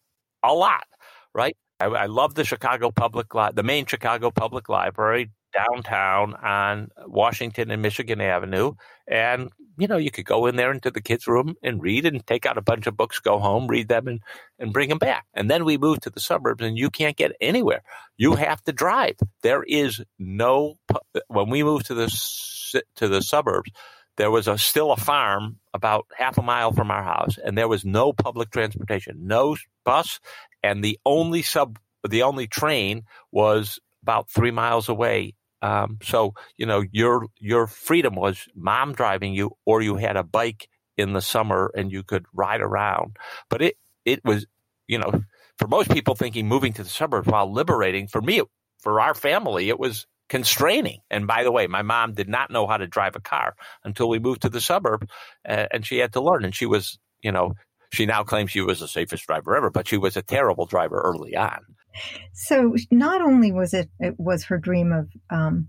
a 0.43 0.53
lot, 0.53 0.85
right? 1.35 1.57
I, 1.81 1.87
I 1.87 2.07
love 2.07 2.35
the 2.35 2.45
Chicago 2.45 2.91
Public 2.91 3.35
Li- 3.35 3.51
the 3.55 3.63
main 3.63 3.87
Chicago 3.87 4.31
Public 4.31 4.69
Library 4.69 5.31
downtown 5.53 6.35
on 6.35 6.89
Washington 7.07 7.71
and 7.71 7.83
Michigan 7.83 8.21
Avenue, 8.21 8.73
and 9.07 9.51
you 9.77 9.87
know 9.87 9.97
you 9.97 10.11
could 10.11 10.25
go 10.25 10.47
in 10.47 10.57
there 10.57 10.73
into 10.73 10.91
the 10.91 11.01
kids' 11.01 11.27
room 11.27 11.55
and 11.63 11.83
read 11.83 12.07
and 12.07 12.27
take 12.27 12.47
out 12.47 12.59
a 12.59 12.63
bunch 12.63 12.87
of 12.87 12.97
books, 12.97 13.19
go 13.21 13.39
home, 13.39 13.67
read 13.67 13.89
them, 13.89 14.09
and 14.09 14.21
and 14.59 14.73
bring 14.73 14.89
them 14.89 14.99
back. 14.99 15.27
And 15.35 15.51
then 15.51 15.65
we 15.65 15.79
moved 15.79 16.03
to 16.03 16.11
the 16.11 16.21
suburbs, 16.21 16.63
and 16.63 16.79
you 16.79 16.91
can't 16.91 17.17
get 17.17 17.33
anywhere. 17.41 17.83
You 18.17 18.35
have 18.35 18.63
to 18.65 18.73
drive. 18.73 19.17
There 19.43 19.63
is 19.63 20.03
no 20.19 20.77
when 21.29 21.51
we 21.51 21.63
moved 21.63 21.87
to 21.87 21.95
the 21.95 22.83
to 22.97 23.09
the 23.09 23.23
suburbs. 23.23 23.71
There 24.17 24.31
was 24.33 24.49
a 24.49 24.59
still 24.59 24.91
a 24.91 24.97
farm 24.97 25.59
about 25.73 26.07
half 26.17 26.39
a 26.39 26.43
mile 26.43 26.73
from 26.73 26.91
our 26.91 27.05
house, 27.05 27.39
and 27.43 27.57
there 27.57 27.69
was 27.69 27.85
no 27.85 28.13
public 28.13 28.51
transportation, 28.51 29.29
no 29.29 29.57
bus, 29.85 30.19
and 30.63 30.83
the 30.83 30.99
only 31.07 31.43
sub, 31.43 31.79
the 32.07 32.23
only 32.23 32.49
train 32.49 33.05
was 33.31 33.79
about 34.03 34.29
three 34.29 34.51
miles 34.51 34.89
away. 34.89 35.35
Um, 35.63 35.99
so 36.03 36.35
you 36.57 36.67
know 36.67 36.85
your 36.93 37.27
your 37.39 37.67
freedom 37.67 38.15
was 38.15 38.47
mom 38.55 38.93
driving 38.93 39.35
you, 39.35 39.53
or 39.65 39.83
you 39.83 39.97
had 39.97 40.17
a 40.17 40.23
bike 40.23 40.69
in 40.97 41.13
the 41.13 41.21
summer 41.23 41.71
and 41.77 41.91
you 41.93 42.03
could 42.03 42.27
ride 42.33 42.61
around. 42.61 43.17
But 43.51 43.63
it 43.63 43.77
it 44.05 44.21
was 44.25 44.47
you 44.87 44.99
know 44.99 45.23
for 45.59 45.69
most 45.69 45.91
people 45.91 46.15
thinking 46.15 46.47
moving 46.49 46.73
to 46.75 46.83
the 46.85 46.89
suburbs 46.89 47.29
while 47.29 47.53
liberating. 47.53 48.07
For 48.09 48.21
me, 48.21 48.43
for 48.81 49.01
our 49.01 49.15
family, 49.15 49.69
it 49.69 49.79
was 49.79 50.07
constraining. 50.29 51.01
And 51.11 51.27
by 51.27 51.43
the 51.43 51.53
way, 51.53 51.67
my 51.67 51.83
mom 51.83 52.15
did 52.15 52.29
not 52.29 52.51
know 52.51 52.67
how 52.67 52.77
to 52.77 52.87
drive 52.87 53.17
a 53.17 53.21
car 53.21 53.55
until 53.85 54.09
we 54.09 54.19
moved 54.19 54.43
to 54.43 54.49
the 54.49 54.61
suburb, 54.61 55.09
uh, 55.49 55.67
and 55.73 55.87
she 55.87 55.99
had 55.99 56.13
to 56.13 56.21
learn. 56.21 56.45
And 56.45 56.55
she 56.55 56.67
was 56.67 56.99
you 57.23 57.33
know 57.33 57.55
she 57.93 58.07
now 58.07 58.23
claims 58.23 58.51
she 58.51 58.61
was 58.61 58.81
the 58.81 58.89
safest 58.89 59.27
driver 59.27 59.57
ever, 59.57 59.71
but 59.71 59.89
she 59.89 59.97
was 59.97 60.17
a 60.17 60.23
terrible 60.23 60.67
driver 60.67 61.01
early 61.01 61.37
on. 61.37 61.61
So 62.33 62.75
not 62.91 63.23
only 63.23 63.53
was 63.53 63.75
it 63.75 63.91
it 63.99 64.15
was 64.19 64.45
her 64.45 64.59
dream 64.59 64.93
of 64.93 65.09
um, 65.31 65.69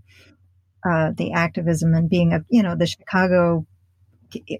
uh, 0.88 1.12
the 1.16 1.32
activism 1.32 1.94
and 1.94 2.08
being 2.08 2.32
a 2.32 2.44
you 2.48 2.62
know 2.62 2.76
the 2.76 2.86
Chicago 2.86 3.66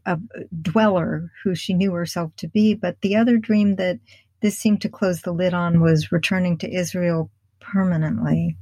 uh, 0.07 0.17
dweller 0.61 1.31
who 1.45 1.55
she 1.55 1.75
knew 1.75 1.93
herself 1.93 2.33
to 2.37 2.49
be, 2.49 2.75
but 2.75 3.01
the 3.03 3.17
other 3.17 3.37
dream 3.37 3.77
that 3.77 3.99
this 4.43 4.59
seemed 4.59 4.83
to 4.83 4.89
close 4.89 5.23
the 5.23 5.33
lid 5.33 5.55
on 5.55 5.81
was 5.81 6.13
returning 6.13 6.59
to 6.59 6.71
Israel 6.73 7.31
permanently. 7.61 8.57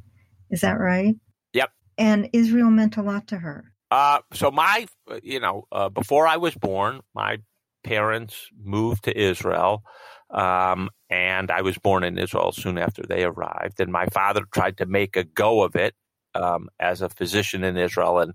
Is 0.50 0.60
that 0.62 0.78
right? 0.78 1.14
Yep. 1.52 1.70
And 1.96 2.30
Israel 2.32 2.70
meant 2.70 2.96
a 2.96 3.02
lot 3.02 3.28
to 3.28 3.38
her. 3.38 3.72
Uh, 3.90 4.18
so 4.32 4.50
my, 4.50 4.86
you 5.22 5.40
know, 5.40 5.66
uh, 5.72 5.88
before 5.88 6.26
I 6.26 6.36
was 6.36 6.54
born, 6.54 7.00
my 7.14 7.38
parents 7.84 8.48
moved 8.62 9.04
to 9.04 9.18
Israel, 9.18 9.82
um, 10.30 10.90
and 11.10 11.50
I 11.50 11.62
was 11.62 11.78
born 11.78 12.04
in 12.04 12.18
Israel 12.18 12.52
soon 12.52 12.78
after 12.78 13.02
they 13.02 13.24
arrived. 13.24 13.80
And 13.80 13.90
my 13.90 14.06
father 14.06 14.42
tried 14.52 14.78
to 14.78 14.86
make 14.86 15.16
a 15.16 15.24
go 15.24 15.62
of 15.62 15.74
it 15.76 15.94
um, 16.34 16.68
as 16.78 17.00
a 17.02 17.08
physician 17.08 17.64
in 17.64 17.76
Israel, 17.76 18.18
and 18.18 18.34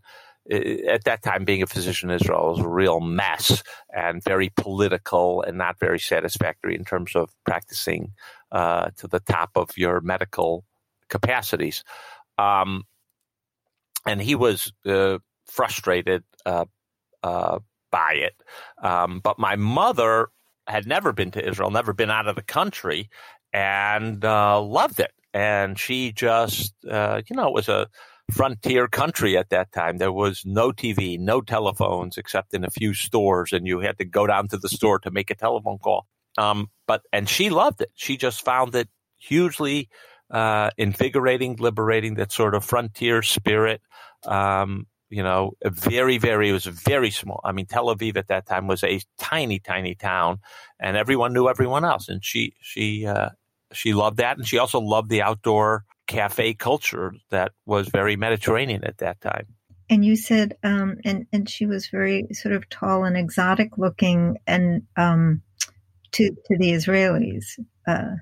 uh, 0.51 0.55
at 0.89 1.05
that 1.05 1.23
time, 1.23 1.45
being 1.45 1.63
a 1.63 1.67
physician 1.67 2.09
in 2.09 2.15
Israel 2.15 2.49
was 2.49 2.59
a 2.59 2.67
real 2.67 2.99
mess 2.99 3.63
and 3.93 4.23
very 4.23 4.51
political 4.57 5.41
and 5.41 5.57
not 5.57 5.79
very 5.79 5.99
satisfactory 5.99 6.75
in 6.75 6.83
terms 6.83 7.15
of 7.15 7.29
practicing 7.45 8.11
uh, 8.51 8.89
to 8.97 9.07
the 9.07 9.21
top 9.21 9.51
of 9.55 9.69
your 9.77 10.01
medical 10.01 10.65
capacities. 11.09 11.83
Um, 12.37 12.83
and 14.05 14.21
he 14.21 14.35
was 14.35 14.73
uh, 14.85 15.19
frustrated 15.45 16.23
uh, 16.45 16.65
uh, 17.21 17.59
by 17.91 18.13
it. 18.13 18.35
Um, 18.81 19.21
but 19.23 19.39
my 19.39 19.55
mother 19.55 20.27
had 20.67 20.87
never 20.87 21.13
been 21.13 21.31
to 21.31 21.47
Israel, 21.47 21.71
never 21.71 21.93
been 21.93 22.11
out 22.11 22.27
of 22.27 22.35
the 22.35 22.41
country, 22.41 23.09
and 23.51 24.23
uh, 24.23 24.61
loved 24.61 24.99
it. 24.99 25.11
And 25.33 25.79
she 25.79 26.11
just, 26.11 26.73
uh, 26.89 27.21
you 27.27 27.35
know, 27.35 27.47
it 27.47 27.53
was 27.53 27.69
a 27.69 27.87
frontier 28.31 28.87
country 28.87 29.37
at 29.37 29.49
that 29.49 29.71
time. 29.71 29.97
There 29.97 30.11
was 30.11 30.43
no 30.45 30.71
TV, 30.71 31.19
no 31.19 31.41
telephones 31.41 32.17
except 32.17 32.53
in 32.53 32.63
a 32.63 32.69
few 32.69 32.93
stores, 32.93 33.51
and 33.53 33.67
you 33.67 33.79
had 33.79 33.97
to 33.97 34.05
go 34.05 34.27
down 34.27 34.47
to 34.49 34.57
the 34.57 34.69
store 34.69 34.99
to 34.99 35.11
make 35.11 35.29
a 35.31 35.35
telephone 35.35 35.77
call. 35.77 36.07
Um, 36.37 36.69
but 36.87 37.01
and 37.11 37.29
she 37.29 37.49
loved 37.49 37.81
it. 37.81 37.91
She 37.93 38.17
just 38.17 38.43
found 38.43 38.75
it 38.75 38.89
hugely 39.17 39.89
uh, 40.31 40.71
invigorating, 40.77 41.57
liberating. 41.57 42.15
That 42.15 42.31
sort 42.31 42.55
of 42.55 42.65
frontier 42.65 43.21
spirit. 43.21 43.81
Um, 44.25 44.87
you 45.09 45.23
know, 45.23 45.53
a 45.63 45.69
very, 45.69 46.17
very, 46.17 46.49
it 46.49 46.53
was 46.53 46.65
very 46.65 47.11
small. 47.11 47.39
I 47.43 47.51
mean, 47.51 47.65
Tel 47.65 47.87
Aviv 47.87 48.17
at 48.17 48.27
that 48.27 48.45
time 48.47 48.67
was 48.67 48.83
a 48.83 48.99
tiny, 49.19 49.59
tiny 49.59 49.95
town, 49.95 50.39
and 50.79 50.97
everyone 50.97 51.33
knew 51.33 51.47
everyone 51.47 51.85
else. 51.85 52.09
And 52.09 52.23
she, 52.23 52.53
she, 52.61 53.05
uh, 53.05 53.29
she 53.71 53.93
loved 53.93 54.17
that, 54.17 54.37
and 54.37 54.47
she 54.47 54.57
also 54.57 54.79
loved 54.79 55.09
the 55.09 55.21
outdoor 55.21 55.85
cafe 56.07 56.53
culture 56.53 57.13
that 57.31 57.51
was 57.65 57.87
very 57.87 58.15
Mediterranean 58.15 58.83
at 58.83 58.97
that 58.97 59.21
time. 59.21 59.47
And 59.89 60.03
you 60.05 60.15
said, 60.15 60.57
um, 60.63 60.97
and 61.03 61.27
and 61.33 61.49
she 61.49 61.65
was 61.65 61.87
very 61.87 62.27
sort 62.31 62.55
of 62.55 62.69
tall 62.69 63.03
and 63.03 63.17
exotic 63.17 63.77
looking, 63.77 64.37
and 64.47 64.83
um, 64.97 65.41
to 66.13 66.29
to 66.29 66.57
the 66.57 66.71
Israelis. 66.71 67.59
Uh, 67.87 68.15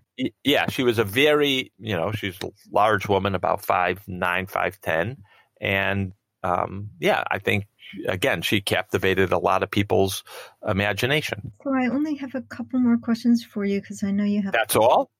Yeah, 0.44 0.70
she 0.70 0.84
was 0.84 1.00
a 1.00 1.04
very, 1.04 1.72
you 1.78 1.96
know, 1.96 2.12
she's 2.12 2.38
a 2.44 2.50
large 2.72 3.08
woman, 3.08 3.36
about 3.36 3.63
five 3.63 4.02
nine, 4.08 4.48
five 4.48 4.80
ten, 4.82 5.17
and 5.60 6.13
um, 6.44 6.90
yeah, 7.00 7.24
I 7.30 7.40
think 7.40 7.68
again 8.08 8.42
she 8.42 8.62
captivated 8.62 9.32
a 9.32 9.38
lot 9.38 9.64
of 9.64 9.72
people's 9.72 10.24
imagination. 10.68 11.52
so 11.64 11.74
I 11.74 11.88
only 11.88 12.16
have 12.16 12.36
a 12.36 12.42
couple 12.42 12.80
more 12.80 12.98
questions 12.98 13.44
for 13.44 13.66
you 13.66 13.82
because 13.82 14.04
I 14.04 14.12
know 14.12 14.24
you 14.24 14.42
have. 14.44 14.54
That's 14.54 14.76
all. 14.76 15.12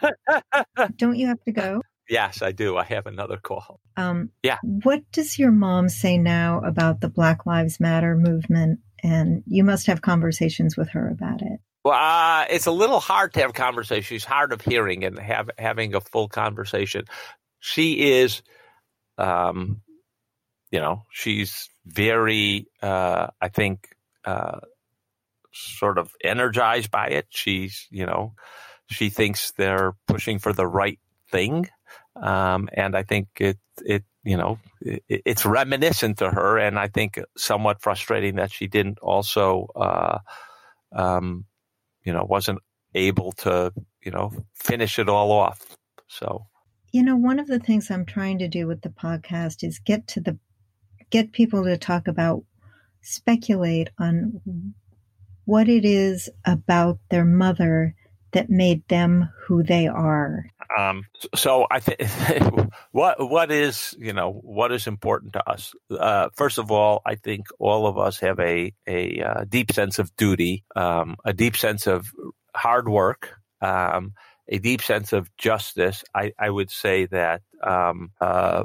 Don't 0.96 1.16
you 1.16 1.26
have 1.28 1.42
to 1.44 1.52
go? 1.52 1.82
Yes, 2.08 2.42
I 2.42 2.52
do. 2.52 2.76
I 2.76 2.84
have 2.84 3.06
another 3.06 3.38
call. 3.38 3.80
Um, 3.96 4.30
Yeah. 4.42 4.58
What 4.62 5.02
does 5.12 5.38
your 5.38 5.50
mom 5.50 5.88
say 5.88 6.18
now 6.18 6.60
about 6.60 7.00
the 7.00 7.08
Black 7.08 7.46
Lives 7.46 7.80
Matter 7.80 8.14
movement? 8.16 8.80
And 9.02 9.42
you 9.46 9.64
must 9.64 9.86
have 9.86 10.02
conversations 10.02 10.76
with 10.76 10.90
her 10.90 11.08
about 11.08 11.42
it. 11.42 11.60
Well, 11.84 11.94
uh, 11.94 12.46
it's 12.48 12.66
a 12.66 12.70
little 12.70 13.00
hard 13.00 13.34
to 13.34 13.40
have 13.40 13.52
conversations. 13.52 14.06
She's 14.06 14.24
hard 14.24 14.52
of 14.52 14.60
hearing 14.62 15.04
and 15.04 15.18
have 15.18 15.50
having 15.58 15.94
a 15.94 16.00
full 16.00 16.28
conversation. 16.28 17.04
She 17.60 18.12
is, 18.12 18.42
um, 19.18 19.82
you 20.74 20.80
know, 20.80 21.04
she's 21.12 21.70
very, 21.86 22.66
uh, 22.82 23.28
I 23.40 23.48
think, 23.48 23.94
uh, 24.24 24.58
sort 25.52 25.98
of 25.98 26.10
energized 26.24 26.90
by 26.90 27.06
it. 27.18 27.26
She's, 27.30 27.86
you 27.90 28.06
know, 28.06 28.34
she 28.90 29.08
thinks 29.08 29.52
they're 29.52 29.94
pushing 30.08 30.40
for 30.40 30.52
the 30.52 30.66
right 30.66 30.98
thing, 31.30 31.68
um, 32.16 32.68
and 32.72 32.96
I 32.96 33.04
think 33.04 33.28
it, 33.38 33.58
it, 33.84 34.02
you 34.24 34.36
know, 34.36 34.58
it, 34.80 35.04
it's 35.08 35.46
reminiscent 35.46 36.18
to 36.18 36.30
her, 36.30 36.58
and 36.58 36.76
I 36.76 36.88
think 36.88 37.20
somewhat 37.36 37.80
frustrating 37.80 38.34
that 38.36 38.50
she 38.50 38.66
didn't 38.66 38.98
also. 38.98 39.68
Uh, 39.76 40.18
um, 40.92 41.44
you 42.04 42.12
know, 42.12 42.24
wasn't 42.24 42.60
able 42.94 43.32
to, 43.32 43.72
you 44.04 44.12
know, 44.12 44.32
finish 44.54 44.98
it 44.98 45.08
all 45.08 45.32
off. 45.32 45.76
So, 46.08 46.46
You 46.92 47.02
know, 47.02 47.16
one 47.16 47.40
of 47.40 47.48
the 47.48 47.58
things 47.58 47.90
I'm 47.90 48.06
trying 48.06 48.38
to 48.38 48.48
do 48.48 48.66
with 48.66 48.82
the 48.82 48.90
podcast 48.90 49.64
is 49.66 49.78
get 49.78 50.06
to 50.08 50.20
the 50.20 50.38
get 51.14 51.30
people 51.30 51.62
to 51.62 51.76
talk 51.76 52.08
about 52.08 52.42
speculate 53.00 53.88
on 54.00 54.74
what 55.44 55.68
it 55.68 55.84
is 55.84 56.28
about 56.44 56.98
their 57.08 57.24
mother 57.24 57.94
that 58.32 58.50
made 58.50 58.82
them 58.88 59.30
who 59.46 59.62
they 59.62 59.86
are. 59.86 60.44
um, 60.76 61.04
so 61.36 61.68
I 61.70 61.78
think 61.78 62.02
what 62.90 63.30
what 63.30 63.52
is 63.52 63.94
you 63.96 64.12
know 64.12 64.32
what 64.32 64.72
is 64.72 64.88
important 64.88 65.34
to 65.34 65.48
us. 65.48 65.72
Uh, 65.88 66.30
first 66.34 66.58
of 66.58 66.72
all, 66.72 67.00
I 67.06 67.14
think 67.14 67.46
all 67.60 67.86
of 67.86 67.96
us 67.96 68.18
have 68.18 68.40
a 68.40 68.72
a 68.88 69.22
uh, 69.22 69.44
deep 69.48 69.70
sense 69.70 70.00
of 70.00 70.10
duty, 70.16 70.64
um, 70.74 71.14
a 71.24 71.32
deep 71.32 71.56
sense 71.56 71.86
of 71.86 72.10
hard 72.56 72.88
work, 72.88 73.38
um, 73.60 74.14
a 74.48 74.58
deep 74.58 74.82
sense 74.82 75.12
of 75.12 75.30
justice. 75.36 76.02
I, 76.12 76.32
I 76.36 76.50
would 76.50 76.72
say 76.72 77.06
that 77.06 77.42
um, 77.62 78.10
uh, 78.20 78.64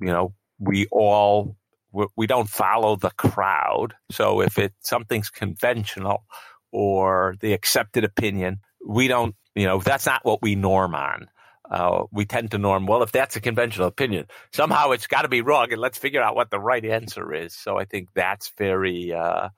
you 0.00 0.06
know 0.06 0.32
we 0.58 0.86
all 0.90 1.56
we 1.92 2.26
don't 2.26 2.48
follow 2.48 2.96
the 2.96 3.10
crowd. 3.10 3.94
So 4.10 4.40
if 4.40 4.58
it 4.58 4.72
something's 4.80 5.30
conventional 5.30 6.24
or 6.70 7.36
the 7.40 7.52
accepted 7.52 8.04
opinion, 8.04 8.60
we 8.86 9.08
don't. 9.08 9.34
You 9.54 9.66
know 9.66 9.80
that's 9.80 10.06
not 10.06 10.24
what 10.24 10.40
we 10.40 10.54
norm 10.54 10.94
on 10.94 11.28
uh, 11.72 12.04
we 12.12 12.26
tend 12.26 12.50
to 12.50 12.58
norm, 12.58 12.86
well, 12.86 13.02
if 13.02 13.12
that's 13.12 13.36
a 13.36 13.40
conventional 13.40 13.88
opinion, 13.88 14.26
somehow 14.52 14.90
it's 14.90 15.06
got 15.06 15.22
to 15.22 15.28
be 15.28 15.40
wrong, 15.40 15.72
and 15.72 15.80
let's 15.80 15.96
figure 15.96 16.22
out 16.22 16.36
what 16.36 16.50
the 16.50 16.60
right 16.60 16.84
answer 16.84 17.32
is. 17.32 17.54
So 17.54 17.78
I 17.78 17.86
think 17.86 18.10
that's 18.14 18.52
very, 18.58 19.12
uh, 19.12 19.48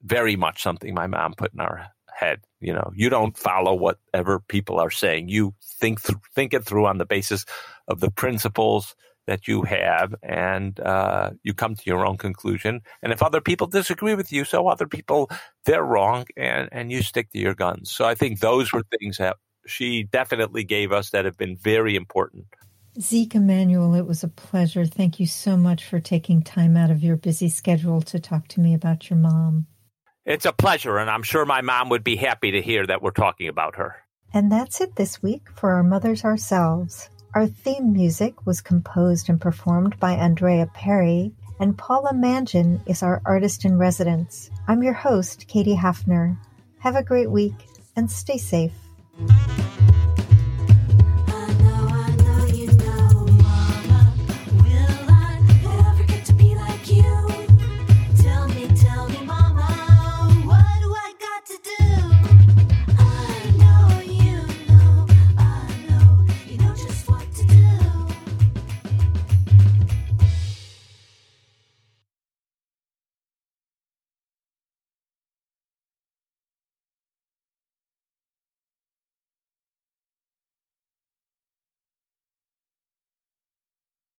very 0.00 0.36
much 0.36 0.62
something 0.62 0.94
my 0.94 1.08
mom 1.08 1.34
put 1.34 1.52
in 1.52 1.58
our 1.58 1.88
head. 2.14 2.40
You 2.60 2.74
know, 2.74 2.92
you 2.94 3.10
don't 3.10 3.36
follow 3.36 3.74
whatever 3.74 4.38
people 4.38 4.78
are 4.78 4.90
saying. 4.90 5.28
You 5.30 5.54
think 5.80 6.00
th- 6.02 6.18
think 6.32 6.54
it 6.54 6.64
through 6.64 6.86
on 6.86 6.98
the 6.98 7.06
basis 7.06 7.44
of 7.88 7.98
the 7.98 8.10
principles 8.10 8.94
that 9.26 9.48
you 9.48 9.62
have, 9.62 10.14
and 10.22 10.78
uh, 10.80 11.30
you 11.42 11.54
come 11.54 11.74
to 11.74 11.82
your 11.86 12.06
own 12.06 12.16
conclusion. 12.16 12.82
And 13.02 13.12
if 13.12 13.22
other 13.22 13.40
people 13.40 13.66
disagree 13.66 14.14
with 14.14 14.32
you, 14.32 14.44
so 14.44 14.68
other 14.68 14.86
people 14.86 15.30
they're 15.64 15.84
wrong, 15.84 16.26
and 16.36 16.68
and 16.72 16.92
you 16.92 17.02
stick 17.02 17.30
to 17.32 17.38
your 17.38 17.54
guns. 17.54 17.90
So 17.90 18.04
I 18.04 18.14
think 18.14 18.40
those 18.40 18.72
were 18.72 18.84
things 18.98 19.18
that 19.18 19.36
she 19.66 20.02
definitely 20.02 20.64
gave 20.64 20.92
us 20.92 21.10
that 21.10 21.24
have 21.24 21.38
been 21.38 21.56
very 21.56 21.96
important. 21.96 22.46
Zeke 23.00 23.34
Emanuel, 23.34 23.94
it 23.94 24.06
was 24.06 24.22
a 24.22 24.28
pleasure. 24.28 24.86
Thank 24.86 25.18
you 25.18 25.26
so 25.26 25.56
much 25.56 25.84
for 25.84 25.98
taking 25.98 26.42
time 26.42 26.76
out 26.76 26.90
of 26.90 27.02
your 27.02 27.16
busy 27.16 27.48
schedule 27.48 28.00
to 28.02 28.20
talk 28.20 28.46
to 28.48 28.60
me 28.60 28.72
about 28.74 29.10
your 29.10 29.18
mom. 29.18 29.66
It's 30.24 30.46
a 30.46 30.52
pleasure, 30.52 30.98
and 30.98 31.10
I'm 31.10 31.22
sure 31.22 31.44
my 31.44 31.60
mom 31.60 31.88
would 31.88 32.04
be 32.04 32.16
happy 32.16 32.52
to 32.52 32.62
hear 32.62 32.86
that 32.86 33.02
we're 33.02 33.10
talking 33.10 33.48
about 33.48 33.76
her. 33.76 33.96
And 34.32 34.50
that's 34.50 34.80
it 34.80 34.96
this 34.96 35.22
week 35.22 35.48
for 35.54 35.72
Our 35.72 35.82
Mothers 35.82 36.24
Ourselves. 36.24 37.08
Our 37.34 37.48
theme 37.48 37.92
music 37.92 38.46
was 38.46 38.60
composed 38.60 39.28
and 39.28 39.40
performed 39.40 39.98
by 39.98 40.12
Andrea 40.12 40.70
Perry, 40.72 41.32
and 41.58 41.76
Paula 41.76 42.12
Mangin 42.12 42.78
is 42.86 43.02
our 43.02 43.20
artist 43.24 43.64
in 43.64 43.76
residence. 43.76 44.52
I'm 44.68 44.84
your 44.84 44.92
host, 44.92 45.48
Katie 45.48 45.74
Hafner. 45.74 46.38
Have 46.78 46.94
a 46.94 47.02
great 47.02 47.28
week 47.28 47.66
and 47.96 48.08
stay 48.08 48.38
safe. 48.38 48.74